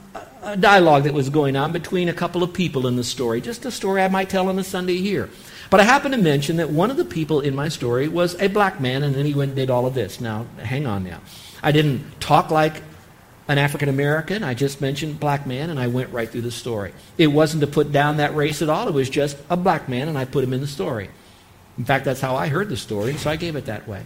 a 0.48 0.56
dialogue 0.56 1.04
that 1.04 1.14
was 1.14 1.30
going 1.30 1.58
on 1.58 1.74
between 1.74 2.08
a 2.08 2.14
couple 2.14 2.42
of 2.42 2.54
people 2.54 2.88
in 2.88 2.96
the 2.96 3.04
story, 3.04 3.42
just 3.42 3.66
a 3.66 3.72
story 3.72 4.02
I 4.02 4.08
might 4.08 4.30
tell 4.30 4.48
on 4.48 4.58
a 4.58 4.64
Sunday 4.64 4.96
here. 4.98 5.30
But 5.70 5.82
I 5.82 5.84
happened 5.84 6.14
to 6.14 6.22
mention 6.22 6.56
that 6.58 6.70
one 6.70 6.90
of 6.90 6.96
the 6.96 7.04
people 7.04 7.42
in 7.42 7.54
my 7.54 7.68
story 7.68 8.08
was 8.08 8.40
a 8.42 8.48
black 8.48 8.80
man, 8.80 9.04
and 9.04 9.14
then 9.14 9.26
he 9.26 9.34
went 9.34 9.50
and 9.50 9.58
did 9.58 9.70
all 9.70 9.86
of 9.86 9.94
this. 9.94 10.22
Now, 10.22 10.46
hang 10.60 10.88
on 10.88 11.04
now. 11.04 11.20
I 11.62 11.74
didn't 11.74 12.22
talk 12.22 12.50
like 12.50 12.82
an 13.50 13.58
African 13.58 13.90
American. 13.90 14.42
I 14.42 14.54
just 14.54 14.80
mentioned 14.80 15.20
black 15.20 15.46
man, 15.46 15.70
and 15.70 15.78
I 15.78 15.88
went 15.88 16.14
right 16.14 16.30
through 16.30 16.42
the 16.42 16.52
story. 16.52 16.94
It 17.18 17.28
wasn't 17.28 17.60
to 17.62 17.68
put 17.68 17.92
down 17.92 18.18
that 18.18 18.34
race 18.34 18.62
at 18.62 18.70
all. 18.70 18.88
It 18.88 18.94
was 18.94 19.10
just 19.10 19.38
a 19.50 19.58
black 19.58 19.90
man, 19.90 20.08
and 20.08 20.18
I 20.18 20.24
put 20.24 20.46
him 20.46 20.54
in 20.54 20.62
the 20.62 20.68
story. 20.68 21.10
In 21.78 21.86
fact, 21.86 22.06
that's 22.06 22.22
how 22.22 22.36
I 22.36 22.48
heard 22.48 22.70
the 22.70 22.78
story, 22.78 23.14
so 23.18 23.30
I 23.30 23.36
gave 23.36 23.56
it 23.56 23.66
that 23.66 23.88
way. 23.88 24.04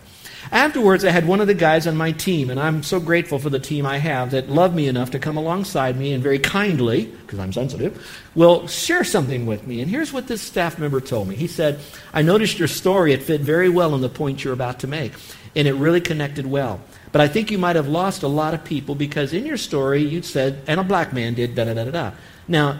Afterwards, 0.52 1.06
I 1.06 1.12
had 1.12 1.28
one 1.28 1.40
of 1.40 1.48
the 1.48 1.54
guys 1.54 1.88
on 1.88 1.96
my 1.96 2.12
team, 2.12 2.50
and 2.50 2.60
I'm 2.60 2.84
so 2.84 3.00
grateful 3.00 3.40
for 3.40 3.50
the 3.50 3.60
team 3.60 3.86
I 3.86 3.98
have 3.98 4.32
that 4.32 4.50
loved 4.50 4.76
me 4.76 4.88
enough 4.88 5.12
to 5.12 5.20
come 5.20 5.38
alongside 5.38 5.98
me 5.98 6.14
and 6.14 6.22
very 6.22 6.40
kindly, 6.40 7.06
because 7.06 7.40
I'm 7.40 7.54
sensitive, 7.54 8.06
will 8.36 8.68
share 8.68 9.04
something 9.04 9.46
with 9.46 9.66
me. 9.66 9.82
And 9.82 9.90
here's 9.90 10.12
what 10.12 10.28
this 10.28 10.42
staff 10.42 10.80
member 10.80 11.00
told 11.00 11.28
me. 11.28 11.36
He 11.36 11.48
said, 11.48 11.80
I 12.14 12.24
noticed 12.24 12.60
your 12.60 12.68
story. 12.68 13.14
It 13.14 13.24
fit 13.24 13.42
very 13.42 13.70
well 13.70 13.94
on 13.94 14.02
the 14.02 14.10
point 14.10 14.44
you're 14.44 14.54
about 14.54 14.80
to 14.80 14.88
make, 14.88 15.14
and 15.56 15.68
it 15.68 15.74
really 15.74 16.02
connected 16.02 16.46
well. 16.46 16.82
But 17.12 17.22
I 17.22 17.28
think 17.28 17.52
you 17.52 17.58
might 17.58 17.76
have 17.76 17.88
lost 17.88 18.24
a 18.24 18.28
lot 18.28 18.54
of 18.54 18.64
people 18.64 18.96
because 18.96 19.34
in 19.34 19.46
your 19.46 19.58
story 19.58 20.02
you 20.02 20.22
said, 20.22 20.62
and 20.68 20.80
a 20.80 20.84
black 20.84 21.14
man 21.14 21.36
did 21.36 21.56
da 21.56 21.66
da 21.66 21.74
da 21.74 21.86
da 21.86 21.92
da. 21.92 22.12
Now, 22.48 22.80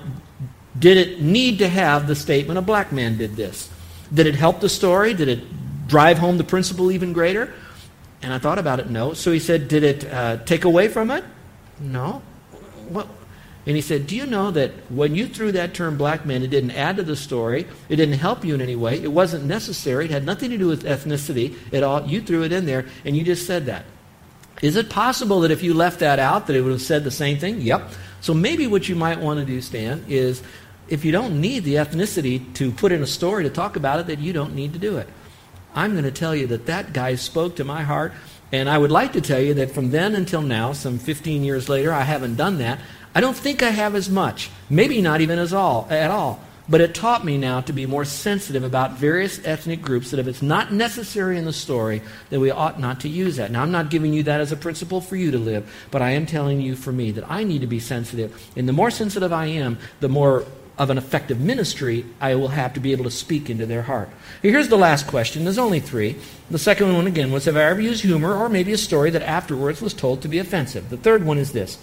did 0.78 0.98
it 0.98 1.22
need 1.22 1.60
to 1.60 1.68
have 1.68 2.08
the 2.08 2.16
statement, 2.16 2.58
a 2.58 2.62
black 2.62 2.92
man 2.92 3.18
did 3.18 3.36
this? 3.36 3.71
Did 4.14 4.28
it 4.28 4.36
help 4.36 4.60
the 4.60 4.70
story? 4.70 5.14
Did 5.14 5.28
it 5.28 5.88
drive 5.88 6.18
home 6.18 6.38
the 6.38 6.44
principle 6.44 6.92
even 6.92 7.14
greater? 7.14 7.54
And 8.22 8.34
I 8.34 8.38
thought 8.38 8.60
about 8.60 8.80
it, 8.80 8.90
no. 8.90 9.14
So 9.14 9.32
he 9.32 9.40
said, 9.40 9.68
Did 9.68 9.84
it 9.84 10.06
uh, 10.06 10.38
take 10.46 10.66
away 10.66 10.88
from 10.88 11.12
it? 11.12 11.24
No. 11.80 12.22
What? 12.90 13.08
And 13.66 13.76
he 13.76 13.82
said, 13.82 14.08
Do 14.08 14.16
you 14.16 14.26
know 14.26 14.52
that 14.52 14.72
when 14.90 15.16
you 15.16 15.28
threw 15.28 15.52
that 15.52 15.74
term 15.74 15.98
black 15.98 16.26
man, 16.26 16.44
it 16.44 16.50
didn't 16.50 16.72
add 16.72 16.98
to 16.98 17.04
the 17.04 17.16
story, 17.16 17.68
it 17.90 17.96
didn't 17.96 18.18
help 18.18 18.44
you 18.44 18.56
in 18.56 18.62
any 18.62 18.76
way, 18.76 19.02
it 19.02 19.12
wasn't 19.12 19.46
necessary, 19.46 20.06
it 20.06 20.12
had 20.12 20.26
nothing 20.26 20.50
to 20.50 20.58
do 20.58 20.68
with 20.68 20.84
ethnicity 20.84 21.56
at 21.74 21.84
all. 21.84 22.06
You 22.06 22.22
threw 22.22 22.44
it 22.44 22.52
in 22.52 22.66
there, 22.66 22.86
and 23.06 23.16
you 23.16 23.24
just 23.24 23.46
said 23.46 23.68
that. 23.68 23.86
Is 24.62 24.76
it 24.76 24.90
possible 24.90 25.42
that 25.42 25.52
if 25.52 25.64
you 25.64 25.74
left 25.74 26.00
that 26.00 26.20
out, 26.20 26.48
that 26.48 26.56
it 26.56 26.62
would 26.62 26.72
have 26.72 26.82
said 26.82 27.04
the 27.04 27.12
same 27.12 27.38
thing? 27.38 27.62
Yep. 27.62 27.90
So 28.22 28.34
maybe 28.34 28.68
what 28.68 28.88
you 28.88 28.96
might 28.96 29.20
want 29.20 29.40
to 29.40 29.46
do, 29.46 29.60
Stan, 29.62 30.06
is 30.08 30.44
if 30.92 31.06
you 31.06 31.12
don't 31.12 31.40
need 31.40 31.64
the 31.64 31.76
ethnicity 31.76 32.54
to 32.56 32.72
put 32.72 32.92
in 32.92 33.02
a 33.02 33.08
story 33.08 33.46
to 33.46 33.50
talk 33.50 33.78
about 33.78 34.02
it, 34.02 34.08
that 34.08 34.20
you 34.20 34.34
don't 34.34 34.54
need 34.54 34.74
to 34.74 34.80
do 34.80 34.98
it. 34.98 35.08
I'm 35.74 35.94
going 35.94 36.04
to 36.04 36.12
tell 36.12 36.36
you 36.36 36.48
that 36.48 36.66
that 36.66 36.92
guy 36.92 37.16
spoke 37.16 37.56
to 37.56 37.64
my 37.64 37.84
heart. 37.84 38.14
And 38.52 38.70
I 38.70 38.78
would 38.78 38.92
like 38.92 39.14
to 39.14 39.22
tell 39.22 39.40
you 39.40 39.54
that 39.54 39.72
from 39.72 39.92
then 39.92 40.14
until 40.14 40.42
now, 40.42 40.74
some 40.74 41.00
15 41.00 41.46
years 41.46 41.70
later, 41.70 41.94
I 41.94 42.02
haven't 42.02 42.36
done 42.36 42.58
that. 42.58 42.80
I 43.16 43.22
don't 43.22 43.38
think 43.38 43.64
I 43.64 43.70
have 43.70 43.96
as 43.96 44.10
much, 44.10 44.50
maybe 44.70 45.02
not 45.02 45.22
even 45.22 45.40
as 45.40 45.54
all 45.54 45.88
at 45.90 46.12
all. 46.12 46.42
But 46.68 46.82
it 46.82 46.94
taught 46.94 47.26
me 47.26 47.38
now 47.38 47.62
to 47.62 47.74
be 47.74 47.86
more 47.86 48.06
sensitive 48.06 48.64
about 48.64 48.98
various 48.98 49.46
ethnic 49.46 49.82
groups 49.82 50.12
that 50.12 50.20
if 50.20 50.28
it's 50.28 50.42
not 50.42 50.74
necessary 50.74 51.38
in 51.38 51.46
the 51.46 51.54
story, 51.54 52.02
that 52.30 52.40
we 52.40 52.52
ought 52.52 52.80
not 52.80 53.00
to 53.02 53.10
use 53.10 53.38
that. 53.38 53.52
Now, 53.52 53.62
I'm 53.62 53.72
not 53.72 53.90
giving 53.90 54.14
you 54.14 54.24
that 54.24 54.42
as 54.42 54.52
a 54.52 54.58
principle 54.58 55.00
for 55.00 55.16
you 55.16 55.32
to 55.32 55.38
live, 55.38 55.70
but 55.90 56.02
I 56.02 56.12
am 56.12 56.26
telling 56.26 56.60
you 56.62 56.76
for 56.76 56.92
me 56.92 57.12
that 57.12 57.30
I 57.30 57.46
need 57.46 57.62
to 57.62 57.68
be 57.68 57.80
sensitive. 57.80 58.52
And 58.58 58.68
the 58.68 58.74
more 58.74 58.92
sensitive 58.92 59.34
I 59.34 59.48
am, 59.48 59.80
the 60.02 60.10
more 60.10 60.46
of 60.82 60.90
an 60.90 60.98
effective 60.98 61.40
ministry 61.40 62.04
I 62.20 62.34
will 62.34 62.48
have 62.48 62.74
to 62.74 62.80
be 62.80 62.92
able 62.92 63.04
to 63.04 63.12
speak 63.12 63.52
into 63.52 63.68
their 63.68 63.84
heart. 63.84 64.10
Here's 64.42 64.68
the 64.68 64.80
last 64.80 65.06
question. 65.06 65.44
There's 65.44 65.60
only 65.60 65.80
three. 65.80 66.16
The 66.50 66.58
second 66.58 66.96
one, 66.96 67.06
again, 67.06 67.32
was 67.32 67.46
Have 67.46 67.56
I 67.56 67.66
ever 67.66 67.82
used 67.82 68.02
humor 68.02 68.34
or 68.34 68.50
maybe 68.50 68.74
a 68.74 68.80
story 68.80 69.12
that 69.12 69.22
afterwards 69.22 69.80
was 69.80 69.94
told 69.94 70.24
to 70.24 70.28
be 70.28 70.40
offensive? 70.40 70.90
The 70.90 70.98
third 70.98 71.24
one 71.24 71.38
is 71.38 71.52
this 71.52 71.78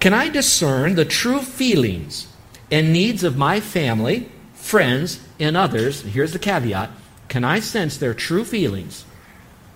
Can 0.00 0.12
I 0.12 0.30
discern 0.30 0.96
the 0.96 1.04
true 1.04 1.40
feelings 1.42 2.26
and 2.72 2.92
needs 2.92 3.22
of 3.22 3.36
my 3.36 3.60
family, 3.60 4.28
friends 4.52 5.24
and 5.38 5.56
others, 5.56 6.02
here's 6.02 6.32
the 6.32 6.40
caveat, 6.40 6.90
can 7.28 7.44
I 7.44 7.60
sense 7.60 7.98
their 7.98 8.14
true 8.14 8.44
feelings 8.44 9.04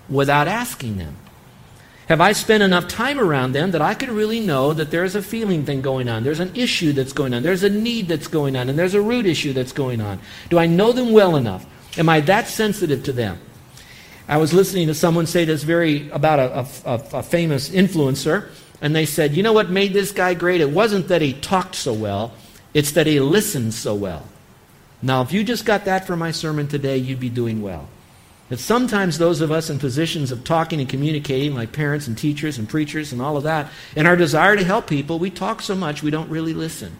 without 0.09 0.49
asking 0.49 0.99
them? 0.99 1.15
Have 2.13 2.21
I 2.21 2.33
spent 2.33 2.63
enough 2.63 2.89
time 2.89 3.19
around 3.19 3.53
them 3.53 3.71
that 3.71 3.81
I 3.81 3.95
could 3.95 4.11
really 4.11 4.39
know 4.39 4.75
that 4.75 4.91
there's 4.91 5.15
a 5.15 5.23
feeling 5.23 5.65
thing 5.65 5.81
going 5.81 6.11
on? 6.11 6.25
There's 6.25 6.41
an 6.41 6.55
issue 6.55 6.93
that's 6.93 7.15
going 7.15 7.33
on. 7.33 7.43
There's 7.43 7.63
a 7.63 7.71
need 7.71 8.07
that's 8.07 8.27
going 8.27 8.55
on. 8.55 8.69
And 8.69 8.79
there's 8.79 8.93
a 8.93 9.01
root 9.01 9.25
issue 9.25 9.55
that's 9.55 9.73
going 9.73 10.03
on. 10.03 10.21
Do 10.51 10.59
I 10.59 10.67
know 10.67 10.93
them 10.93 11.15
well 11.15 11.37
enough? 11.37 11.65
Am 11.97 12.11
I 12.11 12.21
that 12.21 12.49
sensitive 12.49 13.03
to 13.05 13.13
them? 13.13 13.41
I 14.29 14.37
was 14.37 14.53
listening 14.53 14.89
to 14.89 14.95
someone 14.95 15.25
say 15.25 15.47
this 15.47 15.63
very 15.63 16.11
about 16.11 16.39
a, 16.39 16.67
a, 16.85 16.95
a 17.15 17.23
famous 17.23 17.71
influencer, 17.71 18.51
and 18.83 18.95
they 18.95 19.07
said, 19.07 19.35
you 19.35 19.43
know 19.43 19.55
what 19.55 19.71
made 19.71 19.95
this 19.95 20.13
guy 20.13 20.35
great? 20.35 20.61
It 20.61 20.69
wasn't 20.69 21.09
that 21.09 21.23
he 21.23 21.33
talked 21.33 21.77
so 21.77 21.95
well, 21.95 22.35
it's 22.75 22.93
that 22.93 23.07
he 23.07 23.21
listened 23.21 23.73
so 23.73 23.95
well. 23.95 24.27
Now, 25.01 25.23
if 25.23 25.33
you 25.33 25.45
just 25.45 25.65
got 25.65 25.87
that 25.87 26.07
from 26.07 26.19
my 26.19 26.33
sermon 26.33 26.69
today, 26.69 26.99
you'd 26.99 27.21
be 27.21 27.31
doing 27.31 27.63
well. 27.63 27.89
That 28.53 28.59
sometimes 28.59 29.17
those 29.17 29.41
of 29.41 29.51
us 29.51 29.71
in 29.71 29.79
positions 29.79 30.31
of 30.31 30.45
talking 30.45 30.79
and 30.79 30.87
communicating, 30.87 31.55
like 31.55 31.73
parents 31.73 32.07
and 32.07 32.19
teachers 32.19 32.59
and 32.59 32.69
preachers 32.69 33.11
and 33.11 33.23
all 33.23 33.39
of 33.39 33.45
that, 33.45 33.73
in 33.97 34.05
our 34.05 34.15
desire 34.15 34.57
to 34.57 34.63
help 34.63 34.87
people, 34.87 35.19
we 35.19 35.31
talk 35.31 35.63
so 35.63 35.75
much 35.75 36.03
we 36.03 36.11
don't 36.11 36.29
really 36.29 36.53
listen. 36.53 36.95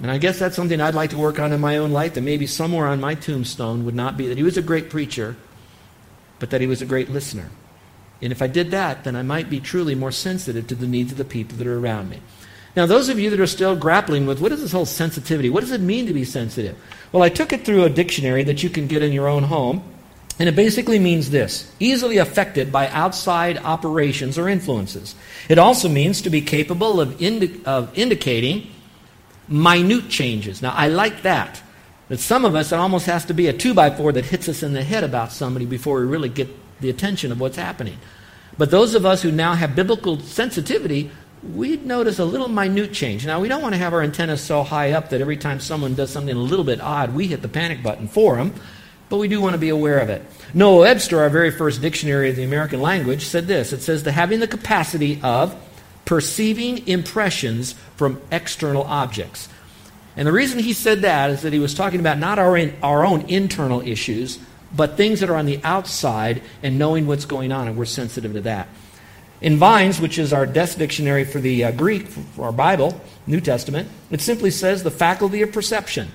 And 0.00 0.10
I 0.10 0.16
guess 0.16 0.38
that's 0.38 0.56
something 0.56 0.80
I'd 0.80 0.94
like 0.94 1.10
to 1.10 1.18
work 1.18 1.38
on 1.38 1.52
in 1.52 1.60
my 1.60 1.76
own 1.76 1.90
life, 1.90 2.14
that 2.14 2.22
maybe 2.22 2.46
somewhere 2.46 2.86
on 2.86 2.98
my 2.98 3.14
tombstone 3.14 3.84
would 3.84 3.94
not 3.94 4.16
be 4.16 4.26
that 4.28 4.38
he 4.38 4.42
was 4.42 4.56
a 4.56 4.62
great 4.62 4.88
preacher, 4.88 5.36
but 6.38 6.48
that 6.48 6.62
he 6.62 6.66
was 6.66 6.80
a 6.80 6.86
great 6.86 7.10
listener. 7.10 7.50
And 8.22 8.32
if 8.32 8.40
I 8.40 8.46
did 8.46 8.70
that, 8.70 9.04
then 9.04 9.14
I 9.14 9.22
might 9.22 9.50
be 9.50 9.60
truly 9.60 9.94
more 9.94 10.12
sensitive 10.12 10.66
to 10.68 10.74
the 10.74 10.86
needs 10.86 11.12
of 11.12 11.18
the 11.18 11.26
people 11.26 11.58
that 11.58 11.66
are 11.66 11.78
around 11.78 12.08
me. 12.08 12.22
Now, 12.76 12.86
those 12.86 13.08
of 13.08 13.18
you 13.18 13.30
that 13.30 13.40
are 13.40 13.46
still 13.46 13.74
grappling 13.74 14.26
with 14.26 14.40
what 14.40 14.52
is 14.52 14.60
this 14.60 14.72
whole 14.72 14.86
sensitivity? 14.86 15.50
What 15.50 15.60
does 15.60 15.72
it 15.72 15.80
mean 15.80 16.06
to 16.06 16.14
be 16.14 16.24
sensitive? 16.24 16.76
Well, 17.12 17.22
I 17.22 17.28
took 17.28 17.52
it 17.52 17.64
through 17.64 17.84
a 17.84 17.90
dictionary 17.90 18.44
that 18.44 18.62
you 18.62 18.70
can 18.70 18.86
get 18.86 19.02
in 19.02 19.12
your 19.12 19.28
own 19.28 19.42
home, 19.42 19.82
and 20.38 20.48
it 20.48 20.54
basically 20.54 20.98
means 20.98 21.30
this 21.30 21.70
easily 21.80 22.18
affected 22.18 22.70
by 22.70 22.88
outside 22.88 23.58
operations 23.58 24.38
or 24.38 24.48
influences. 24.48 25.14
It 25.48 25.58
also 25.58 25.88
means 25.88 26.22
to 26.22 26.30
be 26.30 26.40
capable 26.40 27.00
of, 27.00 27.20
indi- 27.20 27.60
of 27.64 27.96
indicating 27.98 28.68
minute 29.48 30.08
changes. 30.08 30.62
Now, 30.62 30.72
I 30.74 30.88
like 30.88 31.22
that. 31.22 31.60
That 32.08 32.20
some 32.20 32.44
of 32.44 32.54
us, 32.54 32.72
it 32.72 32.76
almost 32.76 33.06
has 33.06 33.24
to 33.26 33.34
be 33.34 33.48
a 33.48 33.52
two 33.52 33.74
by 33.74 33.90
four 33.90 34.12
that 34.12 34.24
hits 34.24 34.48
us 34.48 34.62
in 34.62 34.72
the 34.72 34.82
head 34.82 35.04
about 35.04 35.32
somebody 35.32 35.66
before 35.66 36.00
we 36.00 36.06
really 36.06 36.28
get 36.28 36.48
the 36.80 36.90
attention 36.90 37.32
of 37.32 37.40
what's 37.40 37.56
happening. 37.56 37.98
But 38.56 38.70
those 38.70 38.94
of 38.94 39.06
us 39.06 39.22
who 39.22 39.30
now 39.30 39.54
have 39.54 39.76
biblical 39.76 40.18
sensitivity, 40.20 41.10
we'd 41.42 41.86
notice 41.86 42.18
a 42.18 42.24
little 42.24 42.48
minute 42.48 42.92
change. 42.92 43.26
Now, 43.26 43.40
we 43.40 43.48
don't 43.48 43.62
want 43.62 43.74
to 43.74 43.78
have 43.78 43.92
our 43.92 44.02
antennas 44.02 44.42
so 44.42 44.62
high 44.62 44.92
up 44.92 45.10
that 45.10 45.20
every 45.20 45.36
time 45.36 45.60
someone 45.60 45.94
does 45.94 46.10
something 46.10 46.36
a 46.36 46.38
little 46.38 46.64
bit 46.64 46.80
odd, 46.80 47.14
we 47.14 47.28
hit 47.28 47.42
the 47.42 47.48
panic 47.48 47.82
button 47.82 48.08
for 48.08 48.36
them, 48.36 48.54
but 49.08 49.16
we 49.16 49.28
do 49.28 49.40
want 49.40 49.54
to 49.54 49.58
be 49.58 49.70
aware 49.70 49.98
of 49.98 50.10
it. 50.10 50.22
Noah 50.52 50.80
Webster, 50.80 51.20
our 51.20 51.30
very 51.30 51.50
first 51.50 51.80
dictionary 51.80 52.30
of 52.30 52.36
the 52.36 52.44
American 52.44 52.80
language, 52.80 53.24
said 53.24 53.46
this 53.46 53.72
it 53.72 53.80
says, 53.80 54.02
the 54.02 54.12
having 54.12 54.40
the 54.40 54.48
capacity 54.48 55.20
of 55.22 55.54
perceiving 56.04 56.86
impressions 56.86 57.74
from 57.96 58.20
external 58.30 58.82
objects. 58.84 59.48
And 60.16 60.26
the 60.26 60.32
reason 60.32 60.58
he 60.58 60.72
said 60.72 61.02
that 61.02 61.30
is 61.30 61.42
that 61.42 61.52
he 61.52 61.58
was 61.58 61.72
talking 61.72 62.00
about 62.00 62.18
not 62.18 62.38
our, 62.38 62.56
in, 62.56 62.74
our 62.82 63.06
own 63.06 63.22
internal 63.22 63.80
issues, 63.80 64.38
but 64.74 64.96
things 64.96 65.20
that 65.20 65.30
are 65.30 65.36
on 65.36 65.46
the 65.46 65.60
outside 65.62 66.42
and 66.62 66.78
knowing 66.78 67.06
what's 67.06 67.24
going 67.24 67.52
on, 67.52 67.68
and 67.68 67.76
we're 67.76 67.84
sensitive 67.84 68.32
to 68.34 68.40
that. 68.42 68.68
In 69.40 69.56
Vines, 69.56 70.00
which 70.00 70.18
is 70.18 70.32
our 70.32 70.44
desk 70.44 70.76
dictionary 70.78 71.24
for 71.24 71.40
the 71.40 71.64
uh, 71.64 71.70
Greek, 71.72 72.06
for 72.08 72.46
our 72.46 72.52
Bible, 72.52 73.00
New 73.26 73.40
Testament, 73.40 73.88
it 74.10 74.20
simply 74.20 74.50
says 74.50 74.82
the 74.82 74.90
faculty 74.90 75.40
of 75.42 75.52
perception. 75.52 76.08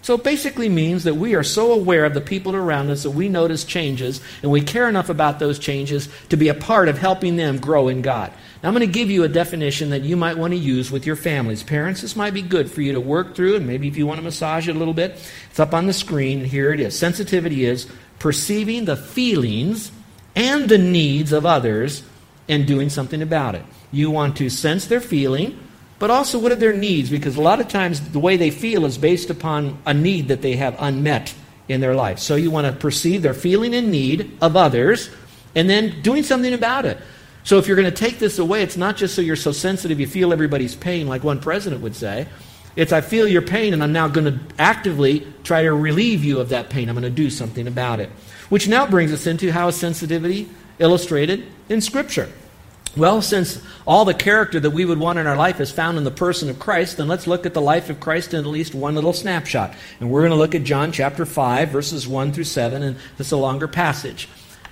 So 0.00 0.14
it 0.14 0.22
basically 0.22 0.68
means 0.68 1.04
that 1.04 1.16
we 1.16 1.34
are 1.34 1.42
so 1.42 1.72
aware 1.72 2.04
of 2.04 2.14
the 2.14 2.20
people 2.20 2.54
around 2.54 2.88
us 2.88 3.02
that 3.02 3.10
we 3.10 3.28
notice 3.28 3.64
changes 3.64 4.20
and 4.42 4.50
we 4.50 4.60
care 4.60 4.88
enough 4.88 5.08
about 5.08 5.40
those 5.40 5.58
changes 5.58 6.08
to 6.28 6.36
be 6.36 6.48
a 6.48 6.54
part 6.54 6.88
of 6.88 6.98
helping 6.98 7.36
them 7.36 7.58
grow 7.58 7.88
in 7.88 8.00
God. 8.00 8.32
Now, 8.62 8.68
I'm 8.68 8.74
going 8.74 8.86
to 8.86 8.92
give 8.92 9.10
you 9.10 9.24
a 9.24 9.28
definition 9.28 9.90
that 9.90 10.02
you 10.02 10.16
might 10.16 10.38
want 10.38 10.52
to 10.52 10.58
use 10.58 10.90
with 10.90 11.04
your 11.04 11.16
families. 11.16 11.64
Parents, 11.64 12.00
this 12.00 12.16
might 12.16 12.32
be 12.32 12.42
good 12.42 12.70
for 12.70 12.80
you 12.80 12.92
to 12.92 13.00
work 13.00 13.34
through, 13.34 13.56
and 13.56 13.66
maybe 13.66 13.88
if 13.88 13.96
you 13.96 14.06
want 14.06 14.18
to 14.18 14.24
massage 14.24 14.68
it 14.68 14.76
a 14.76 14.78
little 14.78 14.94
bit, 14.94 15.20
it's 15.50 15.60
up 15.60 15.74
on 15.74 15.86
the 15.86 15.92
screen. 15.92 16.44
Here 16.44 16.72
it 16.72 16.80
is. 16.80 16.96
Sensitivity 16.98 17.64
is 17.64 17.86
perceiving 18.18 18.84
the 18.84 18.96
feelings 18.96 19.90
and 20.34 20.68
the 20.68 20.78
needs 20.78 21.32
of 21.32 21.44
others 21.44 22.02
and 22.48 22.66
doing 22.66 22.88
something 22.88 23.22
about 23.22 23.54
it. 23.54 23.64
You 23.90 24.10
want 24.10 24.36
to 24.38 24.48
sense 24.48 24.86
their 24.86 25.00
feeling, 25.00 25.58
but 25.98 26.10
also 26.10 26.38
what 26.38 26.52
are 26.52 26.56
their 26.56 26.72
needs? 26.72 27.10
Because 27.10 27.36
a 27.36 27.42
lot 27.42 27.60
of 27.60 27.68
times 27.68 28.00
the 28.10 28.18
way 28.18 28.36
they 28.36 28.50
feel 28.50 28.84
is 28.84 28.98
based 28.98 29.30
upon 29.30 29.78
a 29.84 29.92
need 29.92 30.28
that 30.28 30.42
they 30.42 30.56
have 30.56 30.76
unmet 30.78 31.34
in 31.68 31.80
their 31.80 31.94
life. 31.94 32.18
So 32.18 32.36
you 32.36 32.50
want 32.50 32.66
to 32.66 32.72
perceive 32.72 33.22
their 33.22 33.34
feeling 33.34 33.74
and 33.74 33.90
need 33.90 34.36
of 34.40 34.56
others 34.56 35.10
and 35.54 35.68
then 35.68 36.00
doing 36.02 36.22
something 36.22 36.54
about 36.54 36.86
it. 36.86 36.98
So 37.44 37.58
if 37.58 37.66
you're 37.66 37.76
going 37.76 37.90
to 37.90 37.96
take 37.96 38.18
this 38.18 38.38
away, 38.38 38.62
it's 38.62 38.76
not 38.76 38.96
just 38.96 39.14
so 39.14 39.22
you're 39.22 39.36
so 39.36 39.52
sensitive 39.52 40.00
you 40.00 40.06
feel 40.06 40.32
everybody's 40.32 40.74
pain, 40.74 41.06
like 41.06 41.24
one 41.24 41.40
president 41.40 41.82
would 41.82 41.96
say. 41.96 42.26
It's 42.76 42.92
I 42.92 43.00
feel 43.00 43.26
your 43.26 43.42
pain 43.42 43.72
and 43.72 43.82
I'm 43.82 43.92
now 43.92 44.06
going 44.06 44.26
to 44.26 44.38
actively 44.58 45.26
try 45.42 45.62
to 45.62 45.72
relieve 45.72 46.24
you 46.24 46.40
of 46.40 46.50
that 46.50 46.70
pain. 46.70 46.88
I'm 46.88 46.94
going 46.94 47.02
to 47.02 47.10
do 47.10 47.30
something 47.30 47.66
about 47.66 48.00
it. 48.00 48.10
Which 48.50 48.68
now 48.68 48.86
brings 48.86 49.12
us 49.12 49.26
into 49.26 49.50
how 49.50 49.68
is 49.68 49.76
sensitivity 49.76 50.48
illustrated 50.78 51.46
in 51.68 51.80
Scripture. 51.80 52.30
Well, 52.96 53.22
since 53.22 53.62
all 53.86 54.04
the 54.04 54.14
character 54.14 54.58
that 54.58 54.70
we 54.70 54.84
would 54.84 54.98
want 54.98 55.18
in 55.18 55.26
our 55.26 55.36
life 55.36 55.60
is 55.60 55.70
found 55.70 55.98
in 55.98 56.04
the 56.04 56.10
person 56.10 56.48
of 56.48 56.58
Christ, 56.58 56.96
then 56.96 57.06
let's 57.06 57.26
look 57.26 57.46
at 57.46 57.54
the 57.54 57.60
life 57.60 57.90
of 57.90 58.00
Christ 58.00 58.34
in 58.34 58.40
at 58.40 58.46
least 58.46 58.74
one 58.74 58.94
little 58.94 59.12
snapshot. 59.12 59.74
And 60.00 60.10
we're 60.10 60.22
going 60.22 60.32
to 60.32 60.36
look 60.36 60.54
at 60.54 60.64
John 60.64 60.90
chapter 60.90 61.24
5, 61.24 61.68
verses 61.68 62.08
1 62.08 62.32
through 62.32 62.44
7, 62.44 62.82
and 62.82 62.96
is 63.18 63.30
a 63.30 63.36
longer 63.36 63.68
passage. 63.68 64.28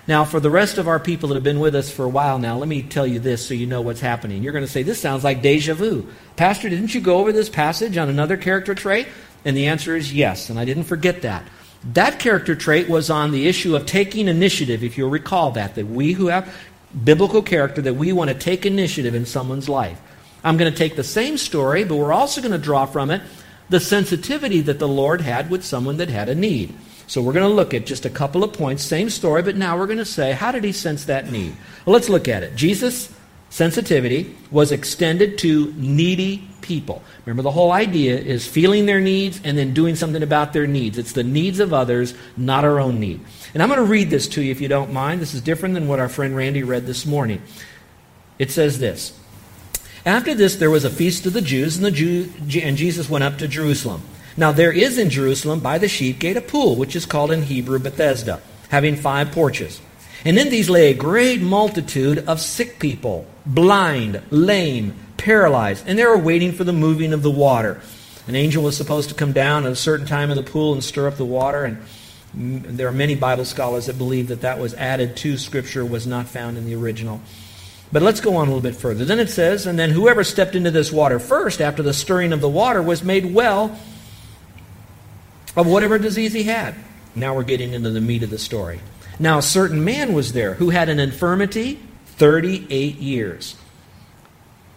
Now, 0.08 0.24
for 0.24 0.40
the 0.40 0.50
rest 0.50 0.78
of 0.78 0.86
our 0.88 1.00
people 1.00 1.28
that 1.28 1.34
have 1.34 1.44
been 1.44 1.60
with 1.60 1.74
us 1.74 1.90
for 1.90 2.04
a 2.04 2.08
while 2.08 2.38
now, 2.38 2.56
let 2.56 2.68
me 2.68 2.82
tell 2.82 3.06
you 3.06 3.18
this 3.18 3.46
so 3.46 3.54
you 3.54 3.66
know 3.66 3.80
what's 3.80 4.00
happening. 4.00 4.42
You're 4.42 4.52
going 4.52 4.64
to 4.64 4.70
say, 4.70 4.82
This 4.82 5.00
sounds 5.00 5.24
like 5.24 5.42
deja 5.42 5.74
vu. 5.74 6.08
Pastor, 6.36 6.68
didn't 6.68 6.94
you 6.94 7.00
go 7.00 7.18
over 7.18 7.32
this 7.32 7.48
passage 7.48 7.96
on 7.96 8.08
another 8.08 8.36
character 8.36 8.74
trait? 8.74 9.08
And 9.44 9.56
the 9.56 9.66
answer 9.66 9.96
is 9.96 10.12
yes, 10.12 10.48
and 10.48 10.58
I 10.58 10.64
didn't 10.64 10.84
forget 10.84 11.22
that. 11.22 11.44
That 11.84 12.18
character 12.18 12.54
trait 12.54 12.88
was 12.88 13.10
on 13.10 13.30
the 13.30 13.46
issue 13.46 13.76
of 13.76 13.86
taking 13.86 14.28
initiative, 14.28 14.82
if 14.82 14.98
you'll 14.98 15.10
recall 15.10 15.52
that, 15.52 15.74
that 15.76 15.86
we 15.86 16.12
who 16.12 16.26
have 16.28 16.52
biblical 17.04 17.42
character, 17.42 17.82
that 17.82 17.94
we 17.94 18.12
want 18.12 18.28
to 18.28 18.34
take 18.34 18.66
initiative 18.66 19.14
in 19.14 19.26
someone's 19.26 19.68
life. 19.68 20.00
I'm 20.42 20.56
going 20.56 20.72
to 20.72 20.78
take 20.78 20.96
the 20.96 21.04
same 21.04 21.36
story, 21.38 21.84
but 21.84 21.96
we're 21.96 22.12
also 22.12 22.40
going 22.40 22.52
to 22.52 22.58
draw 22.58 22.86
from 22.86 23.10
it 23.10 23.22
the 23.68 23.80
sensitivity 23.80 24.60
that 24.62 24.78
the 24.78 24.88
Lord 24.88 25.20
had 25.20 25.50
with 25.50 25.64
someone 25.64 25.96
that 25.96 26.08
had 26.08 26.28
a 26.28 26.34
need. 26.34 26.74
So 27.08 27.22
we're 27.22 27.32
going 27.32 27.48
to 27.48 27.54
look 27.54 27.74
at 27.74 27.86
just 27.86 28.04
a 28.04 28.10
couple 28.10 28.42
of 28.42 28.52
points, 28.52 28.82
same 28.82 29.10
story, 29.10 29.42
but 29.42 29.56
now 29.56 29.78
we're 29.78 29.86
going 29.86 29.98
to 29.98 30.04
say, 30.04 30.32
how 30.32 30.52
did 30.52 30.64
he 30.64 30.72
sense 30.72 31.04
that 31.04 31.30
need? 31.30 31.56
Well, 31.84 31.94
let's 31.94 32.08
look 32.08 32.28
at 32.28 32.42
it. 32.42 32.56
Jesus' 32.56 33.12
sensitivity 33.50 34.34
was 34.50 34.72
extended 34.72 35.38
to 35.38 35.72
needy 35.76 36.48
people. 36.60 37.02
Remember, 37.24 37.42
the 37.42 37.52
whole 37.52 37.72
idea 37.72 38.18
is 38.18 38.46
feeling 38.46 38.86
their 38.86 39.00
needs 39.00 39.40
and 39.44 39.56
then 39.56 39.72
doing 39.72 39.94
something 39.94 40.22
about 40.22 40.52
their 40.52 40.66
needs. 40.66 40.98
It's 40.98 41.12
the 41.12 41.22
needs 41.22 41.60
of 41.60 41.72
others, 41.72 42.14
not 42.36 42.64
our 42.64 42.80
own 42.80 42.98
need. 43.00 43.20
And 43.54 43.62
I'm 43.62 43.68
going 43.68 43.80
to 43.80 43.86
read 43.86 44.10
this 44.10 44.28
to 44.28 44.42
you 44.42 44.50
if 44.50 44.60
you 44.60 44.68
don't 44.68 44.92
mind. 44.92 45.20
This 45.20 45.34
is 45.34 45.40
different 45.40 45.74
than 45.74 45.88
what 45.88 46.00
our 46.00 46.08
friend 46.08 46.36
Randy 46.36 46.62
read 46.62 46.86
this 46.86 47.06
morning. 47.06 47.42
It 48.38 48.50
says 48.50 48.78
this 48.78 49.18
After 50.04 50.34
this, 50.34 50.56
there 50.56 50.70
was 50.70 50.84
a 50.84 50.90
feast 50.90 51.24
of 51.26 51.32
the 51.32 51.40
Jews, 51.40 51.76
and, 51.76 51.86
the 51.86 51.90
Jew, 51.90 52.32
and 52.62 52.76
Jesus 52.76 53.08
went 53.08 53.24
up 53.24 53.38
to 53.38 53.48
Jerusalem. 53.48 54.02
Now 54.36 54.52
there 54.52 54.72
is 54.72 54.98
in 54.98 55.08
Jerusalem 55.08 55.60
by 55.60 55.78
the 55.78 55.88
sheep 55.88 56.18
gate 56.18 56.36
a 56.36 56.42
pool, 56.42 56.76
which 56.76 56.94
is 56.94 57.06
called 57.06 57.32
in 57.32 57.42
Hebrew 57.42 57.78
Bethesda, 57.78 58.42
having 58.68 58.96
five 58.96 59.32
porches. 59.32 59.80
And 60.26 60.36
in 60.40 60.48
these 60.48 60.68
lay 60.68 60.90
a 60.90 60.94
great 60.94 61.40
multitude 61.40 62.18
of 62.26 62.40
sick 62.40 62.80
people, 62.80 63.28
blind, 63.46 64.20
lame, 64.30 64.96
paralyzed, 65.16 65.84
and 65.86 65.96
they 65.96 66.04
were 66.04 66.18
waiting 66.18 66.50
for 66.50 66.64
the 66.64 66.72
moving 66.72 67.12
of 67.12 67.22
the 67.22 67.30
water. 67.30 67.80
An 68.26 68.34
angel 68.34 68.64
was 68.64 68.76
supposed 68.76 69.08
to 69.10 69.14
come 69.14 69.32
down 69.32 69.66
at 69.66 69.70
a 69.70 69.76
certain 69.76 70.04
time 70.04 70.30
of 70.30 70.36
the 70.36 70.42
pool 70.42 70.72
and 70.72 70.82
stir 70.82 71.06
up 71.06 71.16
the 71.16 71.24
water, 71.24 71.64
and 71.64 71.78
there 72.34 72.88
are 72.88 72.92
many 72.92 73.14
Bible 73.14 73.44
scholars 73.44 73.86
that 73.86 73.98
believe 73.98 74.26
that 74.26 74.40
that 74.40 74.58
was 74.58 74.74
added 74.74 75.16
to 75.18 75.38
Scripture, 75.38 75.86
was 75.86 76.08
not 76.08 76.26
found 76.26 76.58
in 76.58 76.66
the 76.66 76.74
original. 76.74 77.20
But 77.92 78.02
let's 78.02 78.20
go 78.20 78.34
on 78.34 78.48
a 78.48 78.50
little 78.50 78.60
bit 78.60 78.74
further. 78.74 79.04
Then 79.04 79.20
it 79.20 79.30
says, 79.30 79.64
And 79.64 79.78
then 79.78 79.90
whoever 79.90 80.24
stepped 80.24 80.56
into 80.56 80.72
this 80.72 80.90
water 80.90 81.20
first, 81.20 81.60
after 81.60 81.84
the 81.84 81.94
stirring 81.94 82.32
of 82.32 82.40
the 82.40 82.48
water, 82.48 82.82
was 82.82 83.04
made 83.04 83.32
well 83.32 83.78
of 85.54 85.68
whatever 85.68 86.00
disease 86.00 86.32
he 86.32 86.42
had. 86.42 86.74
Now 87.14 87.36
we're 87.36 87.44
getting 87.44 87.74
into 87.74 87.90
the 87.90 88.00
meat 88.00 88.24
of 88.24 88.30
the 88.30 88.38
story. 88.38 88.80
Now, 89.18 89.38
a 89.38 89.42
certain 89.42 89.84
man 89.84 90.12
was 90.12 90.32
there 90.32 90.54
who 90.54 90.70
had 90.70 90.88
an 90.88 90.98
infirmity 90.98 91.80
38 92.06 92.96
years. 92.96 93.56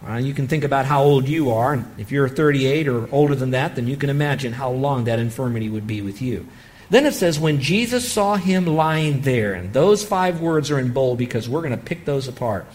Uh, 0.07 0.15
you 0.15 0.33
can 0.33 0.47
think 0.47 0.63
about 0.63 0.85
how 0.85 1.03
old 1.03 1.27
you 1.27 1.51
are, 1.51 1.73
and 1.73 1.99
if 1.99 2.11
you're 2.11 2.29
38 2.29 2.87
or 2.87 3.13
older 3.13 3.35
than 3.35 3.51
that, 3.51 3.75
then 3.75 3.87
you 3.87 3.97
can 3.97 4.09
imagine 4.09 4.53
how 4.53 4.71
long 4.71 5.03
that 5.05 5.19
infirmity 5.19 5.67
would 5.67 5.85
be 5.85 6.01
with 6.01 6.21
you. 6.21 6.47
Then 6.89 7.05
it 7.05 7.13
says, 7.13 7.39
when 7.39 7.59
Jesus 7.59 8.09
saw 8.09 8.35
him 8.35 8.65
lying 8.65 9.21
there, 9.21 9.53
and 9.53 9.73
those 9.73 10.03
five 10.03 10.41
words 10.41 10.71
are 10.71 10.79
in 10.79 10.93
bold 10.93 11.17
because 11.17 11.47
we're 11.47 11.61
going 11.61 11.77
to 11.77 11.77
pick 11.77 12.05
those 12.05 12.27
apart. 12.27 12.65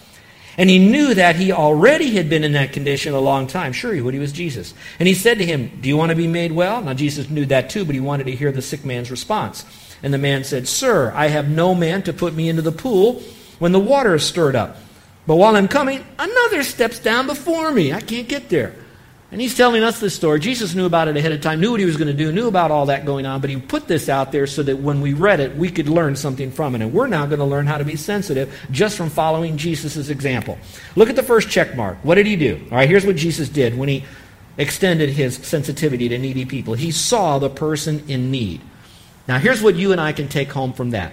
And 0.57 0.71
he 0.71 0.79
knew 0.79 1.15
that 1.15 1.35
he 1.35 1.51
already 1.51 2.15
had 2.15 2.31
been 2.31 2.45
in 2.45 2.53
that 2.53 2.73
condition 2.73 3.13
a 3.13 3.21
long 3.21 3.49
time. 3.49 3.73
Sure, 3.73 3.93
he 3.93 4.01
would. 4.01 4.15
He 4.15 4.21
was 4.21 4.33
Jesus. 4.33 4.73
And 5.01 5.09
he 5.09 5.15
said 5.15 5.39
to 5.39 5.47
him, 5.47 5.81
Do 5.81 5.89
you 5.89 5.97
want 5.97 6.11
to 6.11 6.17
be 6.17 6.29
made 6.29 6.53
well? 6.53 6.81
Now, 6.81 6.95
Jesus 6.95 7.29
knew 7.29 7.45
that 7.47 7.71
too, 7.71 7.85
but 7.85 7.95
he 7.95 8.01
wanted 8.01 8.27
to 8.27 8.37
hear 8.37 8.53
the 8.53 8.63
sick 8.63 8.85
man's 8.85 9.11
response. 9.11 9.65
And 10.03 10.13
the 10.13 10.19
man 10.19 10.45
said, 10.45 10.69
Sir, 10.69 11.13
I 11.15 11.29
have 11.29 11.49
no 11.49 11.75
man 11.75 12.03
to 12.03 12.13
put 12.13 12.35
me 12.35 12.49
into 12.49 12.63
the 12.63 12.73
pool 12.73 13.23
when 13.59 13.73
the 13.73 13.81
water 13.81 14.15
is 14.15 14.25
stirred 14.25 14.57
up. 14.57 14.77
But 15.27 15.37
while 15.37 15.57
I'm 15.57 15.69
coming, 15.69 16.05
another 16.19 16.63
steps 16.63 16.99
down 16.99 17.27
before 17.27 17.73
me. 17.73 17.93
I 17.93 18.01
can't 18.01 18.29
get 18.29 18.49
there. 18.49 18.75
And 19.35 19.41
he's 19.41 19.57
telling 19.57 19.83
us 19.83 19.99
this 19.99 20.15
story. 20.15 20.39
Jesus 20.39 20.77
knew 20.77 20.87
about 20.87 21.09
it 21.09 21.17
ahead 21.17 21.33
of 21.33 21.41
time, 21.41 21.61
knew 21.61 21.73
what 21.73 21.81
he 21.81 21.87
was 21.87 21.97
going 21.97 22.07
to 22.07 22.15
do, 22.15 22.31
knew 22.31 22.47
about 22.47 22.71
all 22.71 22.87
that 22.87 23.05
going 23.05 23.27
on, 23.27 23.41
but 23.41 23.51
he 23.51 23.57
put 23.57 23.89
this 23.89 24.09
out 24.09 24.31
there 24.31 24.47
so 24.47 24.63
that 24.63 24.79
when 24.79 25.01
we 25.01 25.13
read 25.13 25.41
it, 25.41 25.57
we 25.57 25.71
could 25.71 25.89
learn 25.89 26.15
something 26.15 26.53
from 26.53 26.77
it. 26.77 26.83
And 26.83 26.93
we're 26.93 27.09
now 27.09 27.27
going 27.27 27.41
to 27.41 27.45
learn 27.45 27.67
how 27.67 27.79
to 27.79 27.85
be 27.85 27.97
sensitive 27.97 28.55
just 28.71 28.97
from 28.97 29.11
following 29.11 29.57
Jesus' 29.57 30.09
example. 30.09 30.57
Look 30.95 31.11
at 31.11 31.17
the 31.17 31.23
first 31.25 31.49
check 31.49 31.75
mark. 31.75 31.99
What 32.05 32.15
did 32.15 32.27
he 32.27 32.37
do? 32.37 32.61
All 32.71 32.77
right, 32.77 32.89
here's 32.89 33.05
what 33.05 33.17
Jesus 33.17 33.49
did 33.49 33.77
when 33.77 33.89
he 33.89 34.05
extended 34.57 35.09
his 35.09 35.35
sensitivity 35.35 36.09
to 36.11 36.19
needy 36.19 36.45
people. 36.45 36.75
He 36.75 36.93
saw 36.93 37.41
the 37.41 37.51
person 37.51 38.05
in 38.07 38.31
need. 38.31 38.61
Now, 39.27 39.39
here's 39.39 39.63
what 39.63 39.75
you 39.75 39.93
and 39.93 40.01
I 40.01 40.13
can 40.13 40.29
take 40.29 40.51
home 40.51 40.73
from 40.73 40.91
that. 40.91 41.13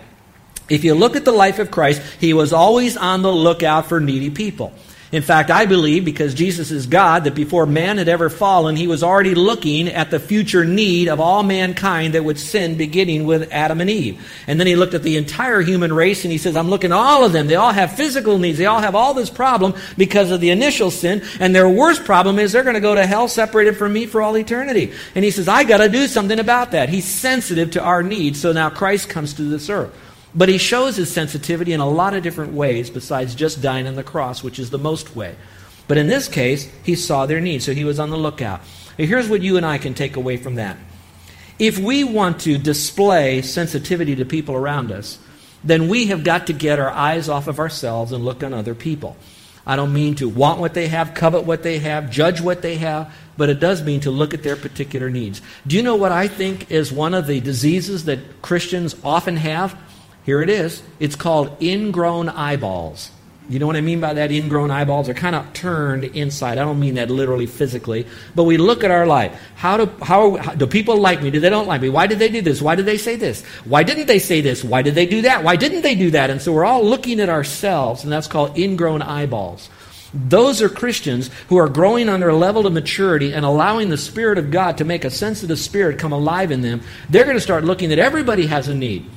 If 0.69 0.83
you 0.83 0.93
look 0.93 1.15
at 1.15 1.25
the 1.25 1.31
life 1.31 1.59
of 1.59 1.71
Christ, 1.71 2.01
he 2.19 2.33
was 2.33 2.53
always 2.53 2.95
on 2.95 3.21
the 3.21 3.31
lookout 3.31 3.87
for 3.87 3.99
needy 3.99 4.29
people. 4.29 4.73
In 5.11 5.21
fact, 5.21 5.51
I 5.51 5.65
believe, 5.65 6.05
because 6.05 6.33
Jesus 6.33 6.71
is 6.71 6.85
God, 6.85 7.25
that 7.25 7.35
before 7.35 7.65
man 7.65 7.97
had 7.97 8.07
ever 8.07 8.29
fallen, 8.29 8.77
he 8.77 8.87
was 8.87 9.03
already 9.03 9.35
looking 9.35 9.89
at 9.89 10.09
the 10.09 10.21
future 10.21 10.63
need 10.63 11.09
of 11.09 11.19
all 11.19 11.43
mankind 11.43 12.13
that 12.13 12.23
would 12.23 12.39
sin, 12.39 12.77
beginning 12.77 13.25
with 13.25 13.51
Adam 13.51 13.81
and 13.81 13.89
Eve. 13.89 14.25
And 14.47 14.57
then 14.57 14.67
he 14.67 14.77
looked 14.77 14.93
at 14.93 15.03
the 15.03 15.17
entire 15.17 15.59
human 15.59 15.91
race 15.91 16.23
and 16.23 16.31
he 16.31 16.37
says, 16.37 16.55
I'm 16.55 16.69
looking 16.69 16.93
at 16.93 16.97
all 16.97 17.25
of 17.25 17.33
them. 17.33 17.47
They 17.47 17.55
all 17.55 17.73
have 17.73 17.97
physical 17.97 18.37
needs. 18.37 18.57
They 18.57 18.67
all 18.67 18.79
have 18.79 18.95
all 18.95 19.13
this 19.13 19.29
problem 19.29 19.73
because 19.97 20.31
of 20.31 20.39
the 20.39 20.49
initial 20.49 20.91
sin. 20.91 21.23
And 21.41 21.53
their 21.53 21.67
worst 21.67 22.05
problem 22.05 22.39
is 22.39 22.53
they're 22.53 22.63
going 22.63 22.75
to 22.75 22.79
go 22.79 22.95
to 22.95 23.05
hell 23.05 23.27
separated 23.27 23.75
from 23.75 23.91
me 23.91 24.05
for 24.05 24.21
all 24.21 24.37
eternity. 24.37 24.93
And 25.13 25.25
he 25.25 25.31
says, 25.31 25.49
I 25.49 25.65
got 25.65 25.77
to 25.77 25.89
do 25.89 26.07
something 26.07 26.39
about 26.39 26.71
that. 26.71 26.87
He's 26.87 27.05
sensitive 27.05 27.71
to 27.71 27.81
our 27.81 28.01
needs. 28.01 28.39
So 28.39 28.53
now 28.53 28.69
Christ 28.69 29.09
comes 29.09 29.33
to 29.33 29.41
this 29.41 29.69
earth. 29.69 29.93
But 30.33 30.49
he 30.49 30.57
shows 30.57 30.95
his 30.95 31.11
sensitivity 31.11 31.73
in 31.73 31.79
a 31.79 31.89
lot 31.89 32.13
of 32.13 32.23
different 32.23 32.53
ways 32.53 32.89
besides 32.89 33.35
just 33.35 33.61
dying 33.61 33.87
on 33.87 33.95
the 33.95 34.03
cross, 34.03 34.43
which 34.43 34.59
is 34.59 34.69
the 34.69 34.77
most 34.77 35.15
way. 35.15 35.35
But 35.87 35.97
in 35.97 36.07
this 36.07 36.27
case, 36.27 36.71
he 36.83 36.95
saw 36.95 37.25
their 37.25 37.41
need, 37.41 37.63
so 37.63 37.73
he 37.73 37.83
was 37.83 37.99
on 37.99 38.11
the 38.11 38.17
lookout. 38.17 38.61
And 38.97 39.07
here's 39.07 39.27
what 39.27 39.41
you 39.41 39.57
and 39.57 39.65
I 39.65 39.77
can 39.77 39.93
take 39.93 40.15
away 40.15 40.37
from 40.37 40.55
that. 40.55 40.77
If 41.59 41.77
we 41.77 42.03
want 42.03 42.41
to 42.41 42.57
display 42.57 43.41
sensitivity 43.41 44.15
to 44.15 44.25
people 44.25 44.55
around 44.55 44.91
us, 44.91 45.19
then 45.63 45.89
we 45.89 46.07
have 46.07 46.23
got 46.23 46.47
to 46.47 46.53
get 46.53 46.79
our 46.79 46.89
eyes 46.89 47.29
off 47.29 47.47
of 47.47 47.59
ourselves 47.59 48.11
and 48.11 48.25
look 48.25 48.43
on 48.43 48.53
other 48.53 48.73
people. 48.73 49.17
I 49.65 49.75
don't 49.75 49.93
mean 49.93 50.15
to 50.15 50.27
want 50.27 50.59
what 50.59 50.73
they 50.73 50.87
have, 50.87 51.13
covet 51.13 51.45
what 51.45 51.61
they 51.61 51.79
have, 51.79 52.09
judge 52.09 52.41
what 52.41 52.61
they 52.61 52.77
have, 52.77 53.13
but 53.37 53.49
it 53.49 53.59
does 53.59 53.83
mean 53.83 53.99
to 54.01 54.11
look 54.11 54.33
at 54.33 54.43
their 54.43 54.55
particular 54.55 55.09
needs. 55.09 55.41
Do 55.67 55.75
you 55.75 55.83
know 55.83 55.95
what 55.95 56.11
I 56.11 56.27
think 56.27 56.71
is 56.71 56.91
one 56.91 57.13
of 57.13 57.27
the 57.27 57.39
diseases 57.39 58.05
that 58.05 58.41
Christians 58.41 58.95
often 59.03 59.37
have? 59.37 59.77
Here 60.23 60.41
it 60.41 60.49
is. 60.49 60.83
It's 60.99 61.15
called 61.15 61.61
ingrown 61.61 62.29
eyeballs. 62.29 63.11
You 63.49 63.59
know 63.59 63.67
what 63.67 63.75
I 63.75 63.81
mean 63.81 63.99
by 63.99 64.13
that? 64.13 64.31
Ingrown 64.31 64.71
eyeballs 64.71 65.09
are 65.09 65.13
kind 65.13 65.35
of 65.35 65.51
turned 65.51 66.05
inside. 66.05 66.57
I 66.57 66.63
don't 66.63 66.79
mean 66.79 66.95
that 66.95 67.09
literally 67.09 67.47
physically, 67.47 68.07
but 68.33 68.43
we 68.43 68.55
look 68.55 68.83
at 68.83 68.91
our 68.91 69.05
life. 69.05 69.37
How 69.55 69.77
do 69.77 69.91
how, 70.01 70.37
how, 70.37 70.53
do 70.53 70.67
people 70.67 70.97
like 70.97 71.21
me? 71.21 71.31
Do 71.31 71.39
they 71.41 71.49
don't 71.49 71.67
like 71.67 71.81
me? 71.81 71.89
Why 71.89 72.07
did 72.07 72.19
they 72.19 72.29
do 72.29 72.41
this? 72.41 72.61
Why 72.61 72.75
did 72.75 72.85
they 72.85 72.97
say 72.97 73.17
this? 73.17 73.43
Why 73.65 73.83
didn't 73.83 74.05
they 74.05 74.19
say 74.19 74.39
this? 74.39 74.63
Why 74.63 74.83
did 74.83 74.95
they 74.95 75.05
do 75.05 75.23
that? 75.23 75.43
Why 75.43 75.57
didn't 75.57 75.81
they 75.81 75.95
do 75.95 76.11
that? 76.11 76.29
And 76.29 76.41
so 76.41 76.53
we're 76.53 76.65
all 76.65 76.83
looking 76.85 77.19
at 77.19 77.29
ourselves, 77.29 78.03
and 78.03 78.13
that's 78.13 78.27
called 78.27 78.57
ingrown 78.57 79.01
eyeballs. 79.01 79.69
Those 80.13 80.61
are 80.61 80.69
Christians 80.69 81.29
who 81.49 81.57
are 81.57 81.69
growing 81.69 82.09
on 82.09 82.19
their 82.19 82.33
level 82.33 82.67
of 82.67 82.73
maturity 82.73 83.33
and 83.33 83.43
allowing 83.43 83.89
the 83.89 83.97
Spirit 83.97 84.37
of 84.37 84.51
God 84.51 84.77
to 84.77 84.85
make 84.85 85.03
a 85.03 85.09
sensitive 85.09 85.59
spirit 85.59 85.99
come 85.99 86.11
alive 86.11 86.51
in 86.51 86.61
them. 86.61 86.81
They're 87.09 87.23
going 87.23 87.37
to 87.37 87.41
start 87.41 87.63
looking 87.63 87.89
that 87.89 87.99
everybody 87.99 88.47
has 88.47 88.67
a 88.67 88.75
need. 88.75 89.09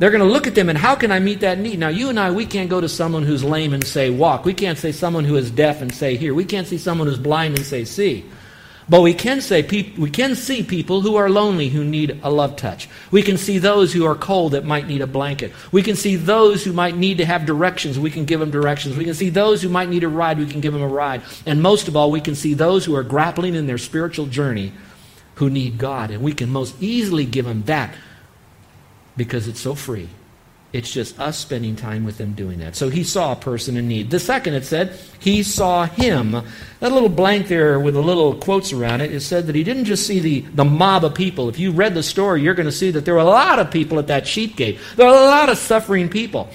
They're 0.00 0.10
going 0.10 0.26
to 0.26 0.32
look 0.32 0.46
at 0.46 0.54
them 0.54 0.70
and 0.70 0.78
how 0.78 0.94
can 0.94 1.12
I 1.12 1.18
meet 1.18 1.40
that 1.40 1.58
need? 1.58 1.78
Now, 1.78 1.88
you 1.88 2.08
and 2.08 2.18
I, 2.18 2.30
we 2.30 2.46
can't 2.46 2.70
go 2.70 2.80
to 2.80 2.88
someone 2.88 3.22
who's 3.22 3.44
lame 3.44 3.74
and 3.74 3.86
say 3.86 4.08
walk. 4.08 4.46
We 4.46 4.54
can't 4.54 4.78
say 4.78 4.92
someone 4.92 5.24
who 5.24 5.36
is 5.36 5.50
deaf 5.50 5.82
and 5.82 5.94
say 5.94 6.16
hear. 6.16 6.32
We 6.32 6.46
can't 6.46 6.66
see 6.66 6.78
someone 6.78 7.06
who's 7.06 7.18
blind 7.18 7.58
and 7.58 7.66
say 7.66 7.84
see. 7.84 8.24
But 8.88 9.02
we 9.02 9.12
can 9.12 9.42
say 9.42 9.60
we 9.98 10.08
can 10.08 10.36
see 10.36 10.62
people 10.62 11.02
who 11.02 11.16
are 11.16 11.28
lonely 11.28 11.68
who 11.68 11.84
need 11.84 12.18
a 12.22 12.30
love 12.30 12.56
touch. 12.56 12.88
We 13.10 13.20
can 13.20 13.36
see 13.36 13.58
those 13.58 13.92
who 13.92 14.06
are 14.06 14.14
cold 14.14 14.52
that 14.52 14.64
might 14.64 14.88
need 14.88 15.02
a 15.02 15.06
blanket. 15.06 15.52
We 15.70 15.82
can 15.82 15.96
see 15.96 16.16
those 16.16 16.64
who 16.64 16.72
might 16.72 16.96
need 16.96 17.18
to 17.18 17.26
have 17.26 17.44
directions. 17.44 17.98
We 17.98 18.10
can 18.10 18.24
give 18.24 18.40
them 18.40 18.50
directions. 18.50 18.96
We 18.96 19.04
can 19.04 19.14
see 19.14 19.28
those 19.28 19.60
who 19.60 19.68
might 19.68 19.90
need 19.90 20.02
a 20.02 20.08
ride. 20.08 20.38
We 20.38 20.46
can 20.46 20.62
give 20.62 20.72
them 20.72 20.82
a 20.82 20.88
ride. 20.88 21.20
And 21.44 21.60
most 21.60 21.88
of 21.88 21.94
all, 21.94 22.10
we 22.10 22.22
can 22.22 22.34
see 22.34 22.54
those 22.54 22.86
who 22.86 22.96
are 22.96 23.02
grappling 23.02 23.54
in 23.54 23.66
their 23.66 23.76
spiritual 23.76 24.26
journey 24.26 24.72
who 25.34 25.50
need 25.50 25.76
God. 25.76 26.10
And 26.10 26.22
we 26.22 26.32
can 26.32 26.48
most 26.48 26.74
easily 26.82 27.26
give 27.26 27.44
them 27.44 27.64
that 27.64 27.94
because 29.20 29.46
it's 29.48 29.60
so 29.60 29.74
free. 29.74 30.08
It's 30.72 30.90
just 30.90 31.20
us 31.20 31.36
spending 31.36 31.76
time 31.76 32.04
with 32.04 32.16
them 32.16 32.32
doing 32.32 32.60
that. 32.60 32.74
So 32.74 32.88
he 32.88 33.04
saw 33.04 33.32
a 33.32 33.36
person 33.36 33.76
in 33.76 33.86
need. 33.86 34.08
The 34.08 34.18
second, 34.18 34.54
it 34.54 34.64
said, 34.64 34.98
he 35.18 35.42
saw 35.42 35.84
him. 35.84 36.30
That 36.30 36.92
little 36.92 37.10
blank 37.10 37.48
there 37.48 37.78
with 37.78 37.92
the 37.92 38.02
little 38.02 38.34
quotes 38.34 38.72
around 38.72 39.02
it, 39.02 39.12
it 39.12 39.20
said 39.20 39.46
that 39.48 39.54
he 39.54 39.62
didn't 39.62 39.84
just 39.84 40.06
see 40.06 40.20
the, 40.20 40.40
the 40.54 40.64
mob 40.64 41.04
of 41.04 41.14
people. 41.14 41.50
If 41.50 41.58
you 41.58 41.70
read 41.70 41.92
the 41.92 42.02
story, 42.02 42.40
you're 42.40 42.54
going 42.54 42.64
to 42.64 42.72
see 42.72 42.90
that 42.92 43.04
there 43.04 43.12
were 43.12 43.20
a 43.20 43.24
lot 43.24 43.58
of 43.58 43.70
people 43.70 43.98
at 43.98 44.06
that 44.06 44.26
sheep 44.26 44.56
gate. 44.56 44.78
There 44.96 45.06
were 45.06 45.12
a 45.12 45.26
lot 45.26 45.50
of 45.50 45.58
suffering 45.58 46.08
people. 46.08 46.48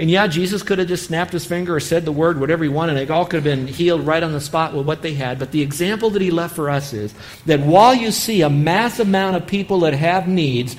And 0.00 0.10
yeah, 0.10 0.26
Jesus 0.26 0.64
could 0.64 0.80
have 0.80 0.88
just 0.88 1.06
snapped 1.06 1.32
his 1.32 1.46
finger 1.46 1.76
or 1.76 1.78
said 1.78 2.04
the 2.04 2.10
word, 2.10 2.40
whatever 2.40 2.64
he 2.64 2.68
wanted, 2.68 2.96
and 2.96 3.02
it 3.02 3.12
all 3.12 3.26
could 3.26 3.36
have 3.36 3.44
been 3.44 3.68
healed 3.68 4.04
right 4.04 4.24
on 4.24 4.32
the 4.32 4.40
spot 4.40 4.74
with 4.74 4.86
what 4.86 5.02
they 5.02 5.14
had. 5.14 5.38
But 5.38 5.52
the 5.52 5.62
example 5.62 6.10
that 6.10 6.22
he 6.22 6.32
left 6.32 6.56
for 6.56 6.68
us 6.68 6.92
is 6.92 7.14
that 7.46 7.60
while 7.60 7.94
you 7.94 8.10
see 8.10 8.42
a 8.42 8.50
mass 8.50 8.98
amount 8.98 9.36
of 9.36 9.46
people 9.46 9.80
that 9.80 9.92
have 9.92 10.26
needs, 10.26 10.74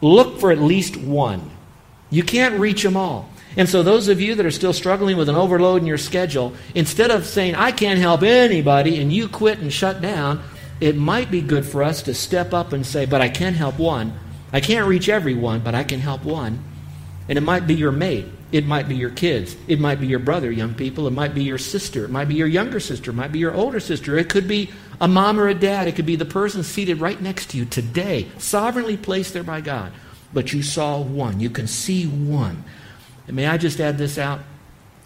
look 0.00 0.40
for 0.40 0.50
at 0.50 0.58
least 0.58 0.96
one. 0.96 1.50
You 2.10 2.22
can't 2.22 2.58
reach 2.58 2.82
them 2.82 2.96
all. 2.96 3.28
And 3.56 3.68
so, 3.68 3.82
those 3.82 4.08
of 4.08 4.20
you 4.20 4.34
that 4.34 4.46
are 4.46 4.50
still 4.50 4.72
struggling 4.72 5.16
with 5.16 5.28
an 5.28 5.34
overload 5.34 5.80
in 5.80 5.86
your 5.86 5.98
schedule, 5.98 6.52
instead 6.74 7.10
of 7.10 7.26
saying, 7.26 7.54
I 7.54 7.72
can't 7.72 7.98
help 7.98 8.22
anybody, 8.22 9.00
and 9.00 9.12
you 9.12 9.28
quit 9.28 9.58
and 9.58 9.72
shut 9.72 10.00
down, 10.00 10.42
it 10.80 10.96
might 10.96 11.30
be 11.30 11.40
good 11.40 11.66
for 11.66 11.82
us 11.82 12.02
to 12.02 12.14
step 12.14 12.54
up 12.54 12.72
and 12.72 12.86
say, 12.86 13.04
But 13.04 13.20
I 13.20 13.28
can 13.28 13.54
help 13.54 13.78
one. 13.78 14.18
I 14.52 14.60
can't 14.60 14.86
reach 14.86 15.08
everyone, 15.08 15.60
but 15.60 15.74
I 15.74 15.82
can 15.82 16.00
help 16.00 16.24
one. 16.24 16.62
And 17.28 17.36
it 17.36 17.42
might 17.42 17.66
be 17.66 17.74
your 17.74 17.92
mate. 17.92 18.26
It 18.50 18.66
might 18.66 18.88
be 18.88 18.96
your 18.96 19.10
kids. 19.10 19.56
It 19.66 19.78
might 19.78 20.00
be 20.00 20.06
your 20.06 20.20
brother, 20.20 20.50
young 20.50 20.74
people. 20.74 21.06
It 21.06 21.12
might 21.12 21.34
be 21.34 21.44
your 21.44 21.58
sister. 21.58 22.04
It 22.04 22.10
might 22.10 22.28
be 22.28 22.34
your 22.34 22.46
younger 22.46 22.80
sister. 22.80 23.10
It 23.10 23.14
might 23.14 23.32
be 23.32 23.38
your 23.38 23.54
older 23.54 23.80
sister. 23.80 24.16
It 24.16 24.30
could 24.30 24.48
be 24.48 24.70
a 25.00 25.08
mom 25.08 25.38
or 25.38 25.48
a 25.48 25.54
dad. 25.54 25.86
It 25.86 25.96
could 25.96 26.06
be 26.06 26.16
the 26.16 26.24
person 26.24 26.62
seated 26.62 27.00
right 27.00 27.20
next 27.20 27.50
to 27.50 27.58
you 27.58 27.66
today, 27.66 28.28
sovereignly 28.38 28.96
placed 28.96 29.34
there 29.34 29.42
by 29.42 29.60
God 29.60 29.92
but 30.32 30.52
you 30.52 30.62
saw 30.62 31.00
one. 31.00 31.40
You 31.40 31.50
can 31.50 31.66
see 31.66 32.06
one. 32.06 32.64
And 33.26 33.36
may 33.36 33.46
I 33.46 33.56
just 33.56 33.80
add 33.80 33.98
this 33.98 34.18
out? 34.18 34.40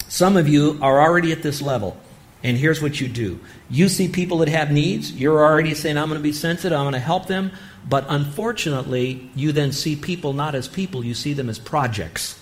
Some 0.09 0.37
of 0.37 0.49
you 0.49 0.79
are 0.83 1.01
already 1.01 1.33
at 1.33 1.43
this 1.43 1.63
level. 1.63 1.97
And 2.45 2.57
here's 2.57 2.83
what 2.83 3.01
you 3.01 3.09
do 3.09 3.41
you 3.71 3.89
see 3.89 4.09
people 4.09 4.39
that 4.39 4.49
have 4.49 4.71
needs. 4.71 5.13
You're 5.13 5.45
already 5.45 5.75
saying, 5.75 5.97
I'm 5.97 6.09
going 6.09 6.19
to 6.19 6.23
be 6.23 6.33
sensitive, 6.33 6.77
I'm 6.77 6.85
going 6.85 6.95
to 6.95 6.99
help 6.99 7.27
them. 7.27 7.53
But 7.89 8.07
unfortunately, 8.09 9.29
you 9.35 9.53
then 9.53 9.73
see 9.73 9.97
people 9.97 10.33
not 10.33 10.55
as 10.55 10.69
people, 10.69 11.05
you 11.05 11.15
see 11.15 11.33
them 11.33 11.49
as 11.49 11.59
projects. 11.59 12.39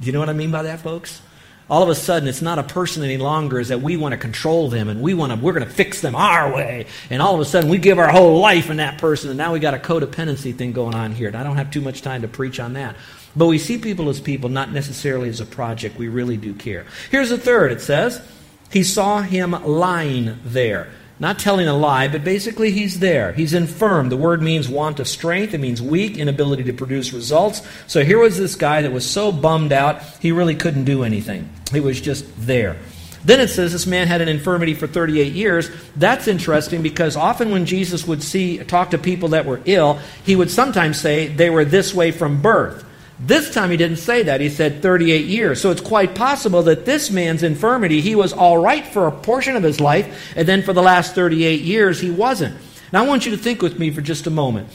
Do 0.00 0.06
you 0.06 0.12
know 0.12 0.20
what 0.20 0.28
I 0.28 0.34
mean 0.34 0.50
by 0.50 0.62
that, 0.62 0.80
folks? 0.80 1.20
all 1.68 1.82
of 1.82 1.88
a 1.88 1.94
sudden 1.94 2.28
it's 2.28 2.42
not 2.42 2.58
a 2.58 2.62
person 2.62 3.02
any 3.02 3.16
longer 3.16 3.58
is 3.58 3.68
that 3.68 3.80
we 3.80 3.96
want 3.96 4.12
to 4.12 4.18
control 4.18 4.68
them 4.68 4.88
and 4.88 5.02
we 5.02 5.14
want 5.14 5.32
to 5.32 5.38
we're 5.38 5.52
going 5.52 5.66
to 5.66 5.70
fix 5.70 6.00
them 6.00 6.14
our 6.14 6.54
way. 6.54 6.86
And 7.10 7.20
all 7.20 7.34
of 7.34 7.40
a 7.40 7.44
sudden 7.44 7.68
we 7.68 7.78
give 7.78 7.98
our 7.98 8.08
whole 8.08 8.40
life 8.40 8.70
in 8.70 8.76
that 8.76 8.98
person 8.98 9.30
and 9.30 9.38
now 9.38 9.52
we 9.52 9.58
got 9.58 9.74
a 9.74 9.78
codependency 9.78 10.54
thing 10.54 10.72
going 10.72 10.94
on 10.94 11.12
here. 11.12 11.28
And 11.28 11.36
i 11.36 11.42
don't 11.42 11.56
have 11.56 11.70
too 11.70 11.80
much 11.80 12.02
time 12.02 12.22
to 12.22 12.28
preach 12.28 12.60
on 12.60 12.74
that. 12.74 12.96
But 13.34 13.46
we 13.46 13.58
see 13.58 13.78
people 13.78 14.08
as 14.08 14.20
people 14.20 14.48
not 14.48 14.70
necessarily 14.70 15.28
as 15.28 15.40
a 15.40 15.46
project. 15.46 15.98
We 15.98 16.08
really 16.08 16.36
do 16.36 16.54
care. 16.54 16.86
Here's 17.10 17.30
the 17.30 17.38
third 17.38 17.72
it 17.72 17.80
says 17.80 18.22
he 18.70 18.84
saw 18.84 19.22
him 19.22 19.50
lying 19.50 20.38
there 20.44 20.88
not 21.18 21.38
telling 21.38 21.66
a 21.66 21.76
lie, 21.76 22.08
but 22.08 22.24
basically 22.24 22.70
he's 22.70 23.00
there. 23.00 23.32
He's 23.32 23.54
infirm. 23.54 24.10
The 24.10 24.16
word 24.16 24.42
means 24.42 24.68
want 24.68 25.00
of 25.00 25.08
strength. 25.08 25.54
It 25.54 25.58
means 25.58 25.80
weak, 25.80 26.18
inability 26.18 26.64
to 26.64 26.72
produce 26.72 27.12
results. 27.12 27.62
So 27.86 28.04
here 28.04 28.18
was 28.18 28.36
this 28.36 28.54
guy 28.54 28.82
that 28.82 28.92
was 28.92 29.08
so 29.08 29.32
bummed 29.32 29.72
out, 29.72 30.02
he 30.20 30.32
really 30.32 30.54
couldn't 30.54 30.84
do 30.84 31.04
anything. 31.04 31.48
He 31.72 31.80
was 31.80 32.00
just 32.00 32.24
there. 32.36 32.76
Then 33.24 33.40
it 33.40 33.48
says 33.48 33.72
this 33.72 33.86
man 33.86 34.06
had 34.06 34.20
an 34.20 34.28
infirmity 34.28 34.74
for 34.74 34.86
38 34.86 35.32
years. 35.32 35.68
That's 35.96 36.28
interesting 36.28 36.80
because 36.80 37.16
often 37.16 37.50
when 37.50 37.66
Jesus 37.66 38.06
would 38.06 38.22
see 38.22 38.58
talk 38.58 38.90
to 38.90 38.98
people 38.98 39.30
that 39.30 39.46
were 39.46 39.60
ill, 39.64 39.98
he 40.24 40.36
would 40.36 40.50
sometimes 40.50 41.00
say 41.00 41.26
they 41.26 41.50
were 41.50 41.64
this 41.64 41.92
way 41.92 42.12
from 42.12 42.40
birth. 42.40 42.85
This 43.18 43.52
time 43.52 43.70
he 43.70 43.78
didn't 43.78 43.96
say 43.96 44.24
that. 44.24 44.40
He 44.40 44.50
said 44.50 44.82
38 44.82 45.24
years. 45.24 45.60
So 45.60 45.70
it's 45.70 45.80
quite 45.80 46.14
possible 46.14 46.62
that 46.64 46.84
this 46.84 47.10
man's 47.10 47.42
infirmity, 47.42 48.00
he 48.00 48.14
was 48.14 48.32
all 48.32 48.58
right 48.58 48.86
for 48.86 49.06
a 49.06 49.12
portion 49.12 49.56
of 49.56 49.62
his 49.62 49.80
life, 49.80 50.34
and 50.36 50.46
then 50.46 50.62
for 50.62 50.74
the 50.74 50.82
last 50.82 51.14
38 51.14 51.62
years, 51.62 52.00
he 52.00 52.10
wasn't. 52.10 52.56
Now 52.92 53.04
I 53.04 53.06
want 53.06 53.24
you 53.24 53.32
to 53.32 53.38
think 53.38 53.62
with 53.62 53.78
me 53.78 53.90
for 53.90 54.02
just 54.02 54.26
a 54.26 54.30
moment. 54.30 54.68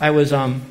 I 0.00 0.10
was, 0.10 0.32
um, 0.32 0.62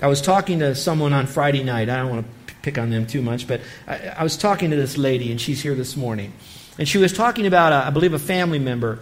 I 0.00 0.06
was 0.06 0.22
talking 0.22 0.60
to 0.60 0.74
someone 0.76 1.12
on 1.12 1.26
Friday 1.26 1.64
night. 1.64 1.88
I 1.88 1.96
don't 1.96 2.10
want 2.10 2.26
to 2.46 2.54
pick 2.62 2.78
on 2.78 2.90
them 2.90 3.06
too 3.06 3.22
much, 3.22 3.48
but 3.48 3.60
I, 3.88 4.14
I 4.18 4.22
was 4.22 4.36
talking 4.36 4.70
to 4.70 4.76
this 4.76 4.96
lady, 4.96 5.32
and 5.32 5.40
she's 5.40 5.60
here 5.60 5.74
this 5.74 5.96
morning. 5.96 6.32
And 6.78 6.88
she 6.88 6.98
was 6.98 7.12
talking 7.12 7.46
about, 7.46 7.72
a, 7.72 7.88
I 7.88 7.90
believe, 7.90 8.12
a 8.12 8.20
family 8.20 8.60
member 8.60 9.00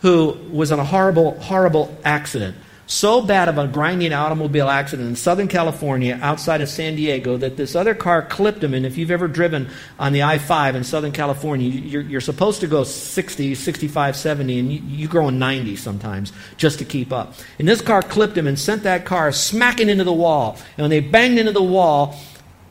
who 0.00 0.38
was 0.50 0.70
in 0.70 0.78
a 0.78 0.84
horrible, 0.84 1.38
horrible 1.40 1.94
accident 2.04 2.56
so 2.88 3.20
bad 3.20 3.50
of 3.50 3.58
a 3.58 3.68
grinding 3.68 4.14
automobile 4.14 4.68
accident 4.68 5.08
in 5.08 5.14
Southern 5.14 5.46
California 5.46 6.18
outside 6.22 6.62
of 6.62 6.70
San 6.70 6.96
Diego 6.96 7.36
that 7.36 7.56
this 7.58 7.76
other 7.76 7.94
car 7.94 8.22
clipped 8.22 8.64
him. 8.64 8.72
And 8.72 8.86
if 8.86 8.96
you've 8.96 9.10
ever 9.10 9.28
driven 9.28 9.68
on 9.98 10.14
the 10.14 10.22
I 10.22 10.38
5 10.38 10.74
in 10.74 10.84
Southern 10.84 11.12
California, 11.12 11.68
you're, 11.68 12.00
you're, 12.00 12.20
supposed 12.22 12.60
to 12.60 12.66
go 12.66 12.84
60, 12.84 13.54
65, 13.54 14.16
70, 14.16 14.58
and 14.58 14.72
you, 14.72 14.80
you 14.80 15.08
go 15.08 15.28
90 15.28 15.76
sometimes 15.76 16.32
just 16.56 16.78
to 16.78 16.86
keep 16.86 17.12
up. 17.12 17.34
And 17.58 17.68
this 17.68 17.82
car 17.82 18.02
clipped 18.02 18.36
him 18.36 18.46
and 18.46 18.58
sent 18.58 18.84
that 18.84 19.04
car 19.04 19.32
smacking 19.32 19.90
into 19.90 20.04
the 20.04 20.12
wall. 20.12 20.58
And 20.78 20.84
when 20.84 20.90
they 20.90 21.00
banged 21.00 21.38
into 21.38 21.52
the 21.52 21.62
wall, 21.62 22.18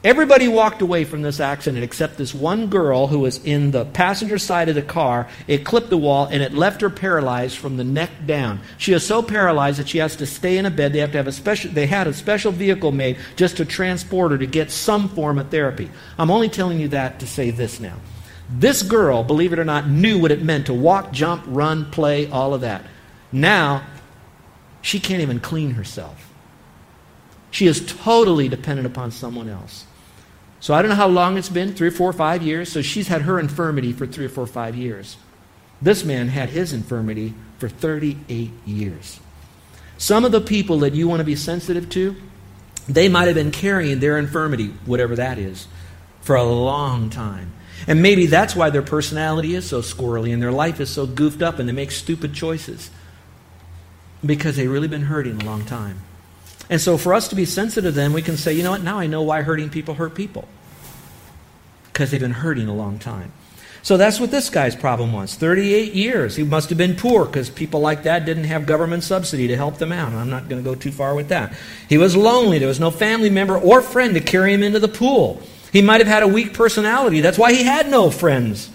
Everybody 0.08 0.48
walked 0.48 0.82
away 0.82 1.04
from 1.04 1.22
this 1.22 1.42
accident 1.42 1.84
except 1.84 2.16
this 2.16 2.34
one 2.34 2.68
girl 2.68 3.08
who 3.08 3.20
was 3.20 3.44
in 3.44 3.72
the 3.72 3.84
passenger 3.84 4.38
side 4.38 4.70
of 4.70 4.76
the 4.76 4.82
car. 4.82 5.28
It 5.48 5.66
clipped 5.66 5.90
the 5.90 5.98
wall 5.98 6.30
and 6.32 6.42
it 6.42 6.54
left 6.54 6.80
her 6.80 6.90
paralyzed 6.90 7.58
from 7.58 7.76
the 7.76 7.84
neck 7.84 8.12
down. 8.26 8.62
She 8.78 8.94
is 8.94 9.06
so 9.06 9.22
paralyzed 9.22 9.80
that 9.80 9.90
she 9.90 9.98
has 9.98 10.16
to 10.16 10.26
stay 10.26 10.58
in 10.58 10.66
a 10.66 10.72
bed. 10.72 10.94
They 10.94 11.00
have 11.00 11.12
to 11.12 11.18
have 11.18 11.28
a 11.28 11.34
special 11.34 11.72
they 11.72 11.88
had 11.88 12.08
a 12.08 12.14
special 12.14 12.54
vehicle 12.54 12.94
made 12.94 13.18
just 13.36 13.58
to 13.58 13.66
transport 13.66 14.32
her 14.32 14.38
to 14.38 14.46
get 14.46 14.72
some 14.72 15.10
form 15.10 15.40
of 15.40 15.50
therapy. 15.50 15.92
I'm 16.18 16.32
only 16.32 16.48
telling 16.48 16.80
you 16.80 16.88
that 16.88 17.20
to 17.20 17.28
say 17.28 17.52
this 17.52 17.82
now. 17.82 17.98
This 18.50 18.84
girl, 18.84 19.26
believe 19.26 19.52
it 19.52 19.60
or 19.60 19.66
not, 19.66 19.90
knew 19.90 20.20
what 20.20 20.32
it 20.32 20.42
meant 20.42 20.68
to 20.68 20.74
walk, 20.74 21.12
jump, 21.12 21.44
run, 21.48 21.92
play, 21.92 22.30
all 22.30 22.54
of 22.54 22.62
that. 22.62 22.86
Now, 23.34 23.86
she 24.82 25.02
can't 25.02 25.22
even 25.22 25.42
clean 25.42 25.72
herself. 25.72 26.32
She 27.52 27.68
is 27.68 27.86
totally 27.86 28.48
dependent 28.48 28.88
upon 28.88 29.12
someone 29.12 29.50
else. 29.50 29.86
So 30.60 30.74
I 30.74 30.82
don't 30.82 30.90
know 30.90 30.96
how 30.96 31.08
long 31.08 31.38
it's 31.38 31.50
been 31.50 31.74
three, 31.74 31.90
four, 31.90 32.12
five 32.14 32.42
years. 32.42 32.72
So 32.72 32.82
she's 32.82 33.08
had 33.08 33.24
her 33.24 33.40
infirmity 33.40 33.94
for 33.94 34.08
three 34.08 34.26
or 34.26 34.30
four, 34.30 34.46
or 34.46 34.48
five 34.48 34.76
years. 34.76 35.18
This 35.82 36.04
man 36.04 36.30
had 36.30 36.50
his 36.50 36.74
infirmity 36.74 37.34
for 37.60 37.70
38 37.70 38.50
years. 38.66 39.20
Some 39.98 40.26
of 40.26 40.32
the 40.32 40.42
people 40.42 40.80
that 40.80 40.94
you 40.94 41.08
want 41.08 41.20
to 41.20 41.24
be 41.24 41.36
sensitive 41.36 41.90
to, 41.92 42.16
they 42.88 43.10
might 43.10 43.26
have 43.26 43.36
been 43.36 43.52
carrying 43.52 44.00
their 44.00 44.18
infirmity, 44.18 44.68
whatever 44.86 45.16
that 45.16 45.38
is, 45.38 45.68
for 46.22 46.36
a 46.36 46.44
long 46.44 47.10
time. 47.10 47.54
And 47.86 48.02
maybe 48.02 48.26
that's 48.26 48.56
why 48.56 48.70
their 48.70 48.82
personality 48.82 49.54
is 49.54 49.68
so 49.68 49.82
squirrely 49.82 50.34
and 50.34 50.42
their 50.42 50.52
life 50.52 50.80
is 50.80 50.90
so 50.90 51.06
goofed 51.06 51.42
up 51.42 51.60
and 51.60 51.70
they 51.70 51.74
make 51.74 51.92
stupid 51.92 52.34
choices. 52.34 52.90
Because 54.26 54.56
they've 54.56 54.72
really 54.72 54.88
been 54.88 55.04
hurting 55.04 55.42
a 55.42 55.46
long 55.46 55.64
time. 55.66 56.02
And 56.70 56.82
so 56.82 56.98
for 56.98 57.14
us 57.14 57.30
to 57.30 57.36
be 57.36 57.46
sensitive 57.46 57.96
then, 57.96 58.14
we 58.14 58.22
can 58.22 58.38
say, 58.38 58.54
you 58.54 58.64
know 58.64 58.72
what, 58.72 58.84
now 58.84 59.00
I 59.00 59.08
know 59.08 59.22
why 59.22 59.42
hurting 59.42 59.70
people 59.70 59.94
hurt 59.94 60.16
people. 60.16 60.48
Because 61.92 62.12
they've 62.12 62.22
been 62.22 62.32
hurting 62.32 62.68
a 62.68 62.76
long 62.76 63.00
time. 63.00 63.32
So 63.84 63.96
that's 63.96 64.20
what 64.20 64.32
this 64.32 64.50
guy's 64.50 64.76
problem 64.76 65.14
was. 65.14 65.36
38 65.36 65.94
years. 65.94 66.36
He 66.36 66.44
must 66.44 66.68
have 66.70 66.78
been 66.78 66.98
poor 66.98 67.26
because 67.26 67.50
people 67.50 67.80
like 67.80 68.04
that 68.04 68.26
didn't 68.26 68.44
have 68.44 68.66
government 68.66 69.06
subsidy 69.06 69.48
to 69.48 69.56
help 69.56 69.78
them 69.78 69.94
out. 69.94 70.12
I'm 70.12 70.30
not 70.30 70.50
going 70.50 70.62
to 70.62 70.70
go 70.70 70.76
too 70.76 70.92
far 70.92 71.16
with 71.16 71.30
that. 71.30 71.54
He 71.88 71.98
was 71.98 72.14
lonely. 72.14 72.60
There 72.60 72.68
was 72.68 72.82
no 72.82 72.92
family 72.92 73.30
member 73.30 73.58
or 73.58 73.82
friend 73.82 74.14
to 74.16 74.20
carry 74.20 74.54
him 74.54 74.62
into 74.62 74.80
the 74.80 74.90
pool. 74.90 75.42
He 75.72 75.82
might 75.82 76.02
have 76.02 76.08
had 76.08 76.24
a 76.24 76.28
weak 76.28 76.54
personality. 76.54 77.22
That's 77.22 77.38
why 77.38 77.54
he 77.54 77.64
had 77.64 77.90
no 77.90 78.12
friends. 78.12 78.70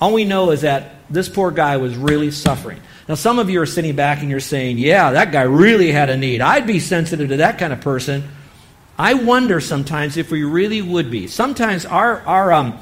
All 0.00 0.14
we 0.14 0.24
know 0.24 0.50
is 0.50 0.62
that 0.62 0.94
this 1.10 1.28
poor 1.28 1.50
guy 1.50 1.76
was 1.76 1.94
really 1.94 2.30
suffering. 2.30 2.80
Now, 3.12 3.16
some 3.16 3.38
of 3.38 3.50
you 3.50 3.60
are 3.60 3.66
sitting 3.66 3.94
back 3.94 4.22
and 4.22 4.30
you're 4.30 4.40
saying, 4.40 4.78
yeah, 4.78 5.10
that 5.10 5.32
guy 5.32 5.42
really 5.42 5.92
had 5.92 6.08
a 6.08 6.16
need. 6.16 6.40
I'd 6.40 6.66
be 6.66 6.80
sensitive 6.80 7.28
to 7.28 7.36
that 7.36 7.58
kind 7.58 7.70
of 7.70 7.82
person. 7.82 8.24
I 8.98 9.12
wonder 9.12 9.60
sometimes 9.60 10.16
if 10.16 10.30
we 10.30 10.44
really 10.44 10.80
would 10.80 11.10
be. 11.10 11.26
Sometimes 11.26 11.84
our, 11.84 12.22
our, 12.22 12.54
um, 12.54 12.80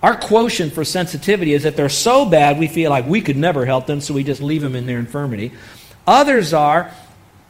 our 0.00 0.16
quotient 0.16 0.72
for 0.72 0.84
sensitivity 0.84 1.52
is 1.52 1.64
that 1.64 1.74
they're 1.74 1.88
so 1.88 2.24
bad 2.24 2.60
we 2.60 2.68
feel 2.68 2.90
like 2.90 3.08
we 3.08 3.20
could 3.20 3.36
never 3.36 3.66
help 3.66 3.88
them, 3.88 4.00
so 4.00 4.14
we 4.14 4.22
just 4.22 4.40
leave 4.40 4.62
them 4.62 4.76
in 4.76 4.86
their 4.86 5.00
infirmity. 5.00 5.50
Others 6.06 6.54
are, 6.54 6.92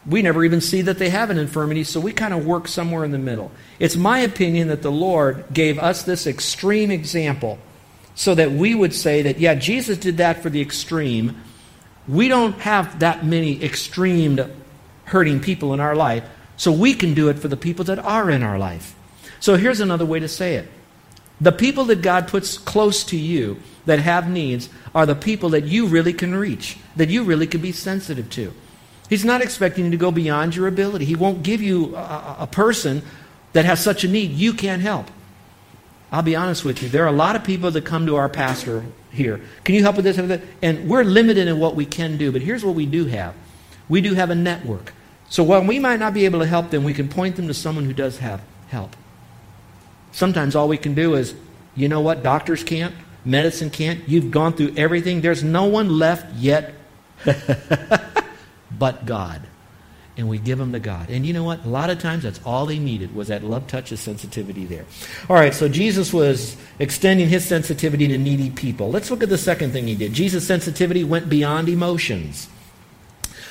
we 0.07 0.23
never 0.23 0.43
even 0.43 0.63
see 0.63 0.81
that 0.81 0.99
they 0.99 1.11
have 1.11 1.29
an 1.29 1.37
infirmity, 1.37 1.85
so 1.85 2.01
we 2.01 2.15
kind 2.15 2.33
of 2.33 2.47
work 2.47 2.67
somewhere 2.67 3.05
in 3.05 3.11
the 3.11 3.19
middle. 3.19 3.53
It's 3.79 3.95
my 3.95 4.21
opinion 4.21 4.69
that 4.69 4.81
the 4.81 4.91
Lord 4.91 5.45
gave 5.53 5.79
us 5.79 6.05
this 6.05 6.27
extreme 6.27 6.91
example 6.91 7.59
so 8.15 8.35
that 8.35 8.53
we 8.53 8.75
would 8.75 8.95
say 8.95 9.21
that, 9.21 9.39
yeah, 9.39 9.55
Jesus 9.55 9.99
did 9.99 10.17
that 10.17 10.43
for 10.43 10.49
the 10.49 10.63
extreme 10.63 11.37
we 12.09 12.29
don't 12.29 12.59
have 12.61 13.01
that 13.01 13.25
many 13.25 13.63
extreme 13.63 14.41
hurting 15.05 15.41
people 15.41 15.75
in 15.75 15.81
our 15.81 15.95
life, 15.95 16.25
so 16.57 16.73
we 16.73 16.95
can 16.95 17.15
do 17.15 17.29
it 17.29 17.39
for 17.39 17.49
the 17.49 17.57
people 17.57 17.85
that 17.87 17.99
are 17.99 18.31
in 18.31 18.43
our 18.43 18.59
life. 18.59 18.95
So 19.41 19.57
here's 19.57 19.81
another 19.81 20.07
way 20.07 20.21
to 20.21 20.29
say 20.29 20.55
it 20.57 20.69
the 21.41 21.53
people 21.53 21.85
that 21.87 22.03
God 22.03 22.29
puts 22.29 22.57
close 22.57 23.03
to 23.05 23.17
you 23.17 23.59
that 23.85 23.99
have 23.99 24.31
needs 24.31 24.69
are 24.95 25.07
the 25.07 25.17
people 25.17 25.51
that 25.51 25.65
you 25.65 25.87
really 25.87 26.13
can 26.13 26.35
reach, 26.35 26.77
that 26.95 27.09
you 27.09 27.25
really 27.25 27.49
can 27.49 27.61
be 27.61 27.73
sensitive 27.73 28.31
to. 28.31 28.53
He's 29.09 29.25
not 29.25 29.43
expecting 29.43 29.87
you 29.87 29.91
to 29.91 29.97
go 29.97 30.13
beyond 30.13 30.55
your 30.55 30.69
ability. 30.69 31.05
He 31.05 31.17
won't 31.17 31.43
give 31.43 31.61
you 31.61 31.97
a, 31.97 32.37
a 32.41 32.47
person 32.47 33.03
that 33.53 33.65
has 33.65 33.83
such 33.83 34.05
a 34.05 34.09
need 34.09 34.31
you 34.31 34.55
can't 34.55 34.83
help. 34.83 35.11
I'll 36.13 36.23
be 36.23 36.37
honest 36.37 36.65
with 36.65 36.83
you. 36.83 36.91
There 36.91 37.05
are 37.05 37.09
a 37.09 37.13
lot 37.13 37.37
of 37.37 37.43
people 37.43 37.71
that 37.71 37.87
come 37.87 38.07
to 38.07 38.17
our 38.17 38.29
pastor 38.29 38.85
here. 39.11 39.41
Can 39.65 39.75
you 39.75 39.83
help 39.83 39.97
with 39.97 40.05
this? 40.05 40.19
And 40.61 40.89
we're 40.89 41.05
limited 41.05 41.49
in 41.49 41.59
what 41.59 41.75
we 41.75 41.87
can 41.87 42.19
do, 42.19 42.31
but 42.31 42.43
here's 42.43 42.65
what 42.65 42.75
we 42.75 42.87
do 42.87 43.07
have 43.07 43.35
we 43.89 44.01
do 44.01 44.15
have 44.15 44.31
a 44.31 44.35
network. 44.35 44.93
So 45.29 45.43
while 45.43 45.65
we 45.65 45.79
might 45.79 45.99
not 45.99 46.15
be 46.15 46.27
able 46.27 46.41
to 46.41 46.47
help 46.47 46.71
them, 46.71 46.85
we 46.85 46.95
can 46.95 47.09
point 47.09 47.37
them 47.37 47.49
to 47.49 47.55
someone 47.55 47.85
who 47.85 47.95
does 47.95 48.19
have 48.19 48.43
help. 48.69 48.95
Sometimes 50.13 50.55
all 50.55 50.69
we 50.69 50.77
can 50.77 50.95
do 50.95 51.15
is, 51.15 51.35
you 51.75 51.89
know 51.89 52.01
what, 52.01 52.23
doctors 52.23 52.63
can't, 52.63 52.95
medicine 53.25 53.71
can't, 53.71 54.07
you've 54.07 54.31
gone 54.31 54.53
through 54.53 54.75
everything, 54.77 55.23
there's 55.23 55.43
no 55.43 55.65
one 55.65 55.89
left 55.89 56.35
yet 56.35 56.75
but 58.79 59.07
God 59.07 59.43
and 60.17 60.29
we 60.29 60.39
give 60.39 60.59
them 60.59 60.73
to 60.73 60.81
God. 60.81 61.09
And 61.09 61.25
you 61.25 61.33
know 61.33 61.45
what? 61.45 61.65
A 61.65 61.69
lot 61.69 61.91
of 61.91 61.99
times 61.99 62.23
that's 62.23 62.41
all 62.45 62.67
they 62.67 62.79
needed 62.79 63.15
was 63.15 63.29
that 63.29 63.43
love 63.43 63.67
touch 63.67 63.93
of 63.93 63.99
sensitivity 63.99 64.65
there. 64.65 64.85
All 65.29 65.37
right, 65.37 65.55
so 65.55 65.69
Jesus 65.69 66.13
was 66.13 66.57
extending 66.79 67.29
his 67.29 67.45
sensitivity 67.45 68.09
to 68.09 68.19
needy 68.19 68.51
people. 68.51 68.91
Let's 68.91 69.11
look 69.11 69.23
at 69.23 69.29
the 69.29 69.39
second 69.39 69.73
thing 69.73 69.87
he 69.87 69.95
did. 69.95 70.13
Jesus' 70.13 70.47
sensitivity 70.47 71.05
went 71.05 71.29
beyond 71.29 71.69
emotions. 71.69 72.49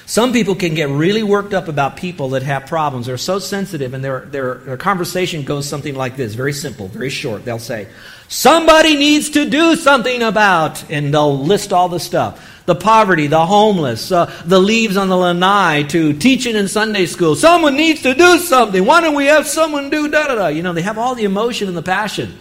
Some 0.05 0.33
people 0.33 0.55
can 0.55 0.75
get 0.75 0.89
really 0.89 1.23
worked 1.23 1.53
up 1.53 1.67
about 1.67 1.95
people 1.95 2.29
that 2.29 2.43
have 2.43 2.65
problems. 2.65 3.05
They're 3.05 3.17
so 3.17 3.39
sensitive, 3.39 3.93
and 3.93 4.03
their, 4.03 4.21
their, 4.21 4.55
their 4.55 4.77
conversation 4.77 5.43
goes 5.43 5.67
something 5.67 5.95
like 5.95 6.17
this 6.17 6.33
very 6.33 6.53
simple, 6.53 6.87
very 6.87 7.09
short. 7.09 7.45
They'll 7.45 7.59
say, 7.59 7.87
Somebody 8.27 8.95
needs 8.95 9.31
to 9.31 9.49
do 9.49 9.75
something 9.75 10.23
about, 10.23 10.89
and 10.89 11.13
they'll 11.13 11.37
list 11.37 11.73
all 11.73 11.89
the 11.89 11.99
stuff 11.99 12.47
the 12.65 12.75
poverty, 12.75 13.27
the 13.27 13.45
homeless, 13.45 14.11
uh, 14.11 14.31
the 14.45 14.59
leaves 14.59 14.95
on 14.95 15.09
the 15.09 15.17
lanai, 15.17 15.83
to 15.83 16.13
teaching 16.13 16.55
in 16.55 16.67
Sunday 16.67 17.05
school. 17.05 17.35
Someone 17.35 17.75
needs 17.75 18.03
to 18.03 18.13
do 18.13 18.37
something. 18.37 18.85
Why 18.85 19.01
don't 19.01 19.15
we 19.15 19.25
have 19.25 19.47
someone 19.47 19.89
do 19.89 20.07
da 20.07 20.27
da 20.27 20.35
da? 20.35 20.47
You 20.47 20.63
know, 20.63 20.71
they 20.71 20.83
have 20.83 20.97
all 20.97 21.15
the 21.15 21.23
emotion 21.23 21.67
and 21.67 21.75
the 21.75 21.81
passion. 21.81 22.37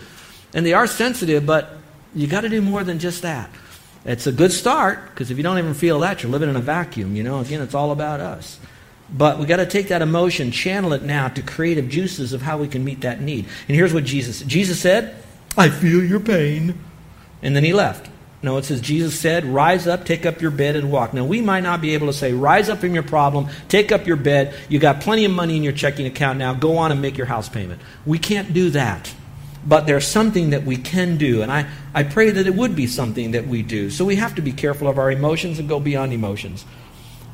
And 0.52 0.64
they 0.66 0.72
are 0.72 0.86
sensitive, 0.86 1.46
but 1.46 1.70
you 2.14 2.26
got 2.26 2.42
to 2.42 2.48
do 2.48 2.60
more 2.60 2.84
than 2.84 2.98
just 2.98 3.22
that. 3.22 3.50
It's 4.04 4.26
a 4.26 4.32
good 4.32 4.52
start, 4.52 5.10
because 5.10 5.30
if 5.30 5.36
you 5.36 5.42
don't 5.42 5.58
even 5.58 5.74
feel 5.74 6.00
that, 6.00 6.22
you're 6.22 6.32
living 6.32 6.48
in 6.48 6.56
a 6.56 6.60
vacuum. 6.60 7.16
You 7.16 7.22
know, 7.22 7.40
again, 7.40 7.60
it's 7.60 7.74
all 7.74 7.92
about 7.92 8.20
us. 8.20 8.58
But 9.12 9.38
we 9.38 9.46
got 9.46 9.56
to 9.56 9.66
take 9.66 9.88
that 9.88 10.02
emotion, 10.02 10.52
channel 10.52 10.92
it 10.92 11.02
now 11.02 11.28
to 11.28 11.42
creative 11.42 11.88
juices 11.88 12.32
of 12.32 12.42
how 12.42 12.58
we 12.58 12.68
can 12.68 12.84
meet 12.84 13.02
that 13.02 13.20
need. 13.20 13.46
And 13.68 13.76
here's 13.76 13.92
what 13.92 14.04
Jesus 14.04 14.40
Jesus 14.42 14.80
said, 14.80 15.16
I 15.56 15.68
feel 15.68 16.02
your 16.02 16.20
pain. 16.20 16.78
And 17.42 17.56
then 17.56 17.64
he 17.64 17.72
left. 17.72 18.08
No, 18.42 18.56
it 18.56 18.64
says 18.64 18.80
Jesus 18.80 19.18
said, 19.18 19.44
Rise 19.44 19.86
up, 19.86 20.06
take 20.06 20.24
up 20.24 20.40
your 20.40 20.50
bed, 20.50 20.76
and 20.76 20.90
walk. 20.90 21.12
Now, 21.12 21.24
we 21.24 21.42
might 21.42 21.62
not 21.62 21.82
be 21.82 21.92
able 21.94 22.06
to 22.06 22.12
say, 22.12 22.32
Rise 22.32 22.70
up 22.70 22.78
from 22.78 22.94
your 22.94 23.02
problem, 23.02 23.48
take 23.68 23.92
up 23.92 24.06
your 24.06 24.16
bed, 24.16 24.54
you 24.68 24.78
got 24.78 25.02
plenty 25.02 25.26
of 25.26 25.32
money 25.32 25.56
in 25.56 25.62
your 25.62 25.74
checking 25.74 26.06
account 26.06 26.38
now, 26.38 26.54
go 26.54 26.78
on 26.78 26.90
and 26.90 27.02
make 27.02 27.18
your 27.18 27.26
house 27.26 27.48
payment. 27.48 27.82
We 28.06 28.18
can't 28.18 28.54
do 28.54 28.70
that. 28.70 29.12
But 29.66 29.86
there's 29.86 30.06
something 30.06 30.50
that 30.50 30.64
we 30.64 30.76
can 30.76 31.18
do, 31.18 31.42
and 31.42 31.52
I, 31.52 31.66
I 31.94 32.02
pray 32.02 32.30
that 32.30 32.46
it 32.46 32.54
would 32.54 32.74
be 32.74 32.86
something 32.86 33.32
that 33.32 33.46
we 33.46 33.62
do. 33.62 33.90
So 33.90 34.04
we 34.04 34.16
have 34.16 34.34
to 34.36 34.42
be 34.42 34.52
careful 34.52 34.88
of 34.88 34.98
our 34.98 35.10
emotions 35.10 35.58
and 35.58 35.68
go 35.68 35.78
beyond 35.78 36.12
emotions. 36.12 36.64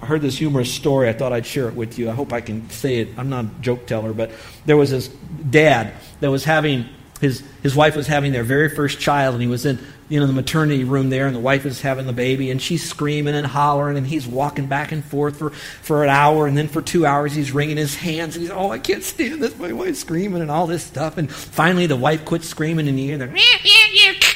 I 0.02 0.06
heard 0.06 0.22
this 0.22 0.36
humorous 0.36 0.72
story. 0.72 1.08
I 1.08 1.12
thought 1.12 1.32
I'd 1.32 1.46
share 1.46 1.68
it 1.68 1.74
with 1.74 1.98
you. 1.98 2.10
I 2.10 2.12
hope 2.12 2.32
I 2.32 2.40
can 2.40 2.68
say 2.70 2.96
it. 2.96 3.08
I'm 3.16 3.30
not 3.30 3.44
a 3.44 3.48
joke 3.60 3.86
teller, 3.86 4.12
but 4.12 4.32
there 4.66 4.76
was 4.76 4.90
this 4.90 5.08
dad 5.08 5.94
that 6.20 6.30
was 6.30 6.44
having 6.44 6.86
his, 7.20 7.42
his 7.62 7.74
wife 7.74 7.96
was 7.96 8.06
having 8.06 8.32
their 8.32 8.42
very 8.42 8.68
first 8.68 9.00
child, 9.00 9.34
and 9.34 9.42
he 9.42 9.48
was 9.48 9.64
in 9.64 9.78
you 10.08 10.20
know, 10.20 10.26
the 10.26 10.32
maternity 10.32 10.84
room 10.84 11.10
there, 11.10 11.26
and 11.26 11.34
the 11.34 11.40
wife 11.40 11.66
is 11.66 11.80
having 11.80 12.06
the 12.06 12.12
baby, 12.12 12.50
and 12.50 12.62
she's 12.62 12.88
screaming 12.88 13.34
and 13.34 13.46
hollering, 13.46 13.96
and 13.96 14.06
he's 14.06 14.26
walking 14.26 14.66
back 14.66 14.92
and 14.92 15.04
forth 15.04 15.38
for, 15.38 15.50
for 15.50 16.04
an 16.04 16.10
hour, 16.10 16.46
and 16.46 16.56
then 16.56 16.68
for 16.68 16.80
two 16.80 17.04
hours 17.04 17.34
he's 17.34 17.52
wringing 17.52 17.76
his 17.76 17.96
hands, 17.96 18.36
and 18.36 18.42
he's, 18.42 18.50
oh, 18.50 18.70
I 18.70 18.78
can't 18.78 19.02
stand 19.02 19.42
this, 19.42 19.58
my 19.58 19.72
wife's 19.72 19.98
screaming 19.98 20.42
and 20.42 20.50
all 20.50 20.66
this 20.66 20.84
stuff. 20.84 21.18
And 21.18 21.30
finally 21.30 21.86
the 21.86 21.96
wife 21.96 22.24
quits 22.24 22.48
screaming, 22.48 22.86
and 22.88 23.00
you 23.00 23.06
hear 23.06 23.18
the, 23.18 23.28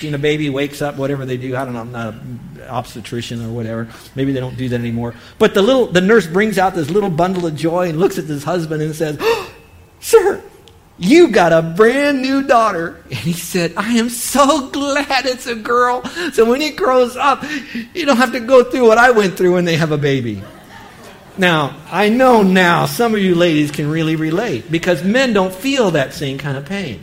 and 0.02 0.14
the 0.14 0.18
baby 0.18 0.50
wakes 0.50 0.82
up, 0.82 0.96
whatever 0.96 1.24
they 1.24 1.36
do. 1.36 1.56
I 1.56 1.64
don't 1.64 1.74
know, 1.74 1.80
I'm 1.80 1.92
not 1.92 2.14
an 2.14 2.62
obstetrician 2.68 3.44
or 3.44 3.50
whatever. 3.50 3.88
Maybe 4.14 4.32
they 4.32 4.40
don't 4.40 4.56
do 4.56 4.68
that 4.68 4.80
anymore. 4.80 5.14
But 5.38 5.54
the 5.54 5.62
little, 5.62 5.86
the 5.86 6.00
nurse 6.00 6.26
brings 6.26 6.58
out 6.58 6.74
this 6.74 6.90
little 6.90 7.10
bundle 7.10 7.46
of 7.46 7.54
joy 7.54 7.88
and 7.88 7.98
looks 7.98 8.18
at 8.18 8.26
this 8.26 8.42
husband 8.42 8.82
and 8.82 8.94
says, 8.94 9.18
oh, 9.20 9.54
sir, 10.00 10.42
You 11.00 11.28
got 11.28 11.54
a 11.54 11.62
brand 11.62 12.20
new 12.20 12.42
daughter. 12.42 13.02
And 13.06 13.18
he 13.18 13.32
said, 13.32 13.72
I 13.74 13.94
am 13.94 14.10
so 14.10 14.68
glad 14.68 15.24
it's 15.24 15.46
a 15.46 15.54
girl. 15.54 16.04
So 16.34 16.44
when 16.44 16.60
he 16.60 16.70
grows 16.70 17.16
up, 17.16 17.42
you 17.94 18.04
don't 18.04 18.18
have 18.18 18.32
to 18.32 18.40
go 18.40 18.62
through 18.64 18.86
what 18.86 18.98
I 18.98 19.10
went 19.10 19.38
through 19.38 19.54
when 19.54 19.64
they 19.64 19.76
have 19.76 19.92
a 19.92 19.98
baby. 19.98 20.42
Now, 21.38 21.74
I 21.90 22.10
know 22.10 22.42
now 22.42 22.84
some 22.84 23.14
of 23.14 23.20
you 23.20 23.34
ladies 23.34 23.70
can 23.70 23.90
really 23.90 24.14
relate 24.14 24.70
because 24.70 25.02
men 25.02 25.32
don't 25.32 25.54
feel 25.54 25.92
that 25.92 26.12
same 26.12 26.36
kind 26.36 26.58
of 26.58 26.66
pain. 26.66 27.02